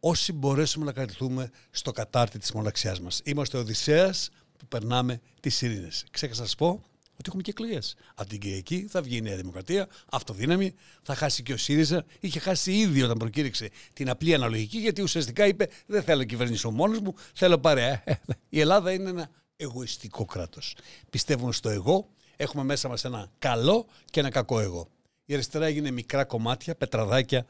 Όσοι 0.00 0.32
μπορέσουμε 0.32 0.84
να 0.84 0.92
κρατηθούμε 0.92 1.50
στο 1.70 1.92
κατάρτι 1.92 2.38
της 2.38 2.52
μοναξιάς 2.52 3.00
μας. 3.00 3.20
Είμαστε 3.24 3.56
ο 3.56 3.60
Οδυσσέας 3.60 4.30
που 4.58 4.66
περνάμε 4.66 5.20
τις 5.40 5.62
ειρήνες. 5.62 6.04
Ξέχασα 6.10 6.40
να 6.40 6.46
σας 6.46 6.56
πω 6.56 6.82
ότι 7.22 7.30
έχουμε 7.30 7.42
και 7.42 7.50
εκλογές. 7.50 7.94
Από 8.14 8.28
την 8.28 8.40
Κυριακή 8.40 8.86
θα 8.88 9.02
βγει 9.02 9.16
η 9.16 9.20
Νέα 9.20 9.36
Δημοκρατία, 9.36 9.88
αυτοδύναμη, 10.10 10.74
θα 11.02 11.14
χάσει 11.14 11.42
και 11.42 11.52
ο 11.52 11.56
ΣΥΡΙΖΑ. 11.56 12.04
Είχε 12.20 12.38
χάσει 12.38 12.72
ήδη 12.72 13.02
όταν 13.02 13.16
προκήρυξε 13.16 13.70
την 13.92 14.08
απλή 14.08 14.34
αναλογική, 14.34 14.78
γιατί 14.78 15.02
ουσιαστικά 15.02 15.46
είπε: 15.46 15.68
Δεν 15.86 16.02
θέλω 16.02 16.24
κυβερνήσω 16.24 16.70
μόνος 16.70 17.00
μου, 17.00 17.14
θέλω 17.34 17.58
παρέα. 17.58 18.04
Η 18.48 18.60
Ελλάδα 18.60 18.92
είναι 18.92 19.08
ένα 19.08 19.30
εγωιστικό 19.56 20.24
κράτος. 20.24 20.76
Πιστεύουμε 21.10 21.52
στο 21.52 21.68
εγώ, 21.68 22.08
έχουμε 22.36 22.64
μέσα 22.64 22.88
μας 22.88 23.04
ένα 23.04 23.30
καλό 23.38 23.86
και 24.10 24.20
ένα 24.20 24.28
κακό 24.28 24.60
εγώ. 24.60 24.88
Η 25.24 25.34
αριστερά 25.34 25.66
έγινε 25.66 25.90
μικρά 25.90 26.24
κομμάτια, 26.24 26.74
πετραδάκια 26.74 27.46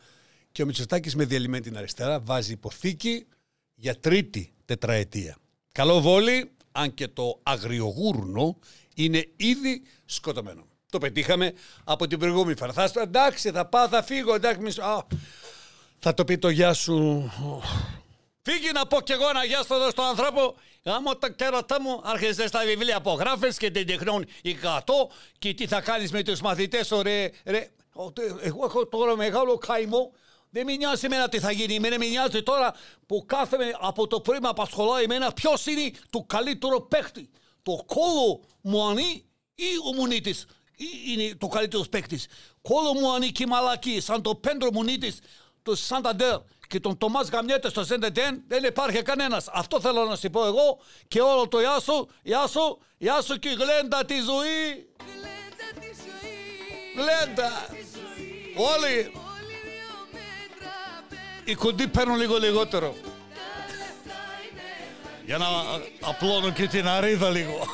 και 0.52 0.62
ο 0.62 0.66
Μητσοτάκης 0.66 1.14
με 1.14 1.24
διαλυμένη 1.24 1.62
την 1.62 1.76
αριστερά 1.76 2.20
βάζει 2.20 2.52
υποθήκη 2.52 3.26
για 3.74 3.98
τρίτη 4.00 4.52
τετραετία. 4.64 5.37
Καλό 5.72 6.00
βόλι, 6.00 6.50
αν 6.72 6.94
και 6.94 7.08
το 7.08 7.40
αγριογούρνο 7.42 8.58
είναι 8.94 9.28
ήδη 9.37 9.83
σκοτωμένο. 10.05 10.66
Το 10.90 10.98
πετύχαμε 10.98 11.52
από 11.85 12.07
την 12.07 12.18
προηγούμενη 12.18 12.57
φορά. 12.59 12.72
Θα 12.72 12.87
στο 12.87 13.00
εντάξει, 13.00 13.50
θα 13.50 13.66
πάω, 13.66 13.88
θα 13.88 14.02
φύγω, 14.02 14.35
εντάξει. 14.35 14.61
μη 14.61 14.70
σου- 14.70 14.83
Α, 14.85 15.07
θα 15.98 16.14
το 16.14 16.24
πει 16.24 16.38
το 16.38 16.48
γεια 16.48 16.72
σου. 16.72 17.31
Φύγει 18.42 18.70
να 18.72 18.87
πω 18.87 19.00
κι 19.00 19.12
εγώ 19.12 19.28
ένα 19.28 19.44
γεια 19.44 19.62
στο, 19.62 19.88
στον 19.90 20.05
άνθρωπο. 20.05 20.55
Γάμο 20.85 21.16
τα 21.16 21.31
κέρατα 21.31 21.81
μου, 21.81 22.00
άρχισε 22.05 22.46
στα 22.46 22.61
βιβλία 22.64 22.96
απογράφες 22.96 23.57
και 23.57 23.70
την 23.70 23.87
τεχνών 23.87 24.24
100 24.42 24.48
και 25.38 25.55
τι 25.55 25.66
θα 25.66 25.81
κάνεις 25.81 26.11
με 26.12 26.22
τους 26.22 26.40
μαθητές, 26.40 26.88
ρε, 27.02 27.31
ρε. 27.44 27.70
Ο, 27.92 28.12
τε- 28.12 28.33
Εγώ 28.46 28.64
έχω 28.64 28.87
τώρα 28.87 29.16
μεγάλο 29.16 29.59
καημό. 29.59 30.12
Δεν 30.50 30.64
με 30.66 30.74
νοιάζει 30.76 31.05
εμένα 31.07 31.28
τι 31.28 31.38
θα 31.40 31.50
γίνει. 31.52 31.74
Εμένα 31.74 31.98
με 31.98 32.07
νοιάζει 32.07 32.42
τώρα 32.42 32.74
που 33.07 33.24
κάθομαι 33.26 33.72
από 33.81 34.07
το 34.07 34.20
πρωί 34.20 34.38
με 34.42 34.48
απασχολάει 34.48 35.02
εμένα 35.05 35.33
ποιος 35.33 35.66
είναι 35.66 35.90
το 36.11 36.24
καλύτερο 36.26 36.81
παίχτη. 36.81 37.31
Το 37.62 37.85
κόλο 37.87 38.40
Μουανί 38.61 39.25
ή 39.55 39.64
ο 39.90 39.94
Μουνίτης 39.94 40.46
ή 40.77 40.87
είναι 41.07 41.35
το 41.38 41.46
καλύτερος 41.46 41.88
παίκτης. 41.88 42.27
Κόλο 42.62 42.94
Μουανί 42.94 43.33
και 43.33 43.46
μαλακή 43.46 44.01
σαν 44.01 44.22
το 44.22 44.35
Πέντρο 44.35 44.68
Μουνίτης 44.72 45.18
το 45.62 45.75
Σανταντέρ 45.75 46.38
και 46.68 46.81
τον 46.81 46.98
Τομάς 46.98 47.29
Γαμιέτε 47.29 47.68
στο 47.68 47.85
Σεντεντέν 47.85 48.42
δεν 48.48 48.64
υπάρχει 48.64 49.03
κανένας. 49.03 49.48
Αυτό 49.53 49.81
θέλω 49.81 50.05
να 50.05 50.16
σου 50.16 50.31
πω 50.31 50.46
εγώ 50.46 50.79
και 51.09 51.20
όλο 51.20 51.48
το 51.48 51.61
γεια 51.61 51.81
σου, 51.81 52.09
γεια 52.22 52.46
σου, 52.46 52.79
γεια 52.98 53.22
σου 53.22 53.38
και 53.38 53.48
γλέντα 53.48 54.05
τη 54.05 54.14
ζωή. 54.14 54.88
Γλέντα. 56.96 57.51
Όλοι. 58.57 59.12
Οι 61.44 61.55
κοντοί 61.55 61.88
παίρνουν 61.88 62.16
λίγο 62.16 62.38
λιγότερο. 62.38 62.94
Ја 65.33 65.38
на 65.40 65.81
Аплодон 66.05 66.53
ке 66.53 66.66
ти 66.68 66.83
наредали 66.83 67.45
го. 67.45 67.66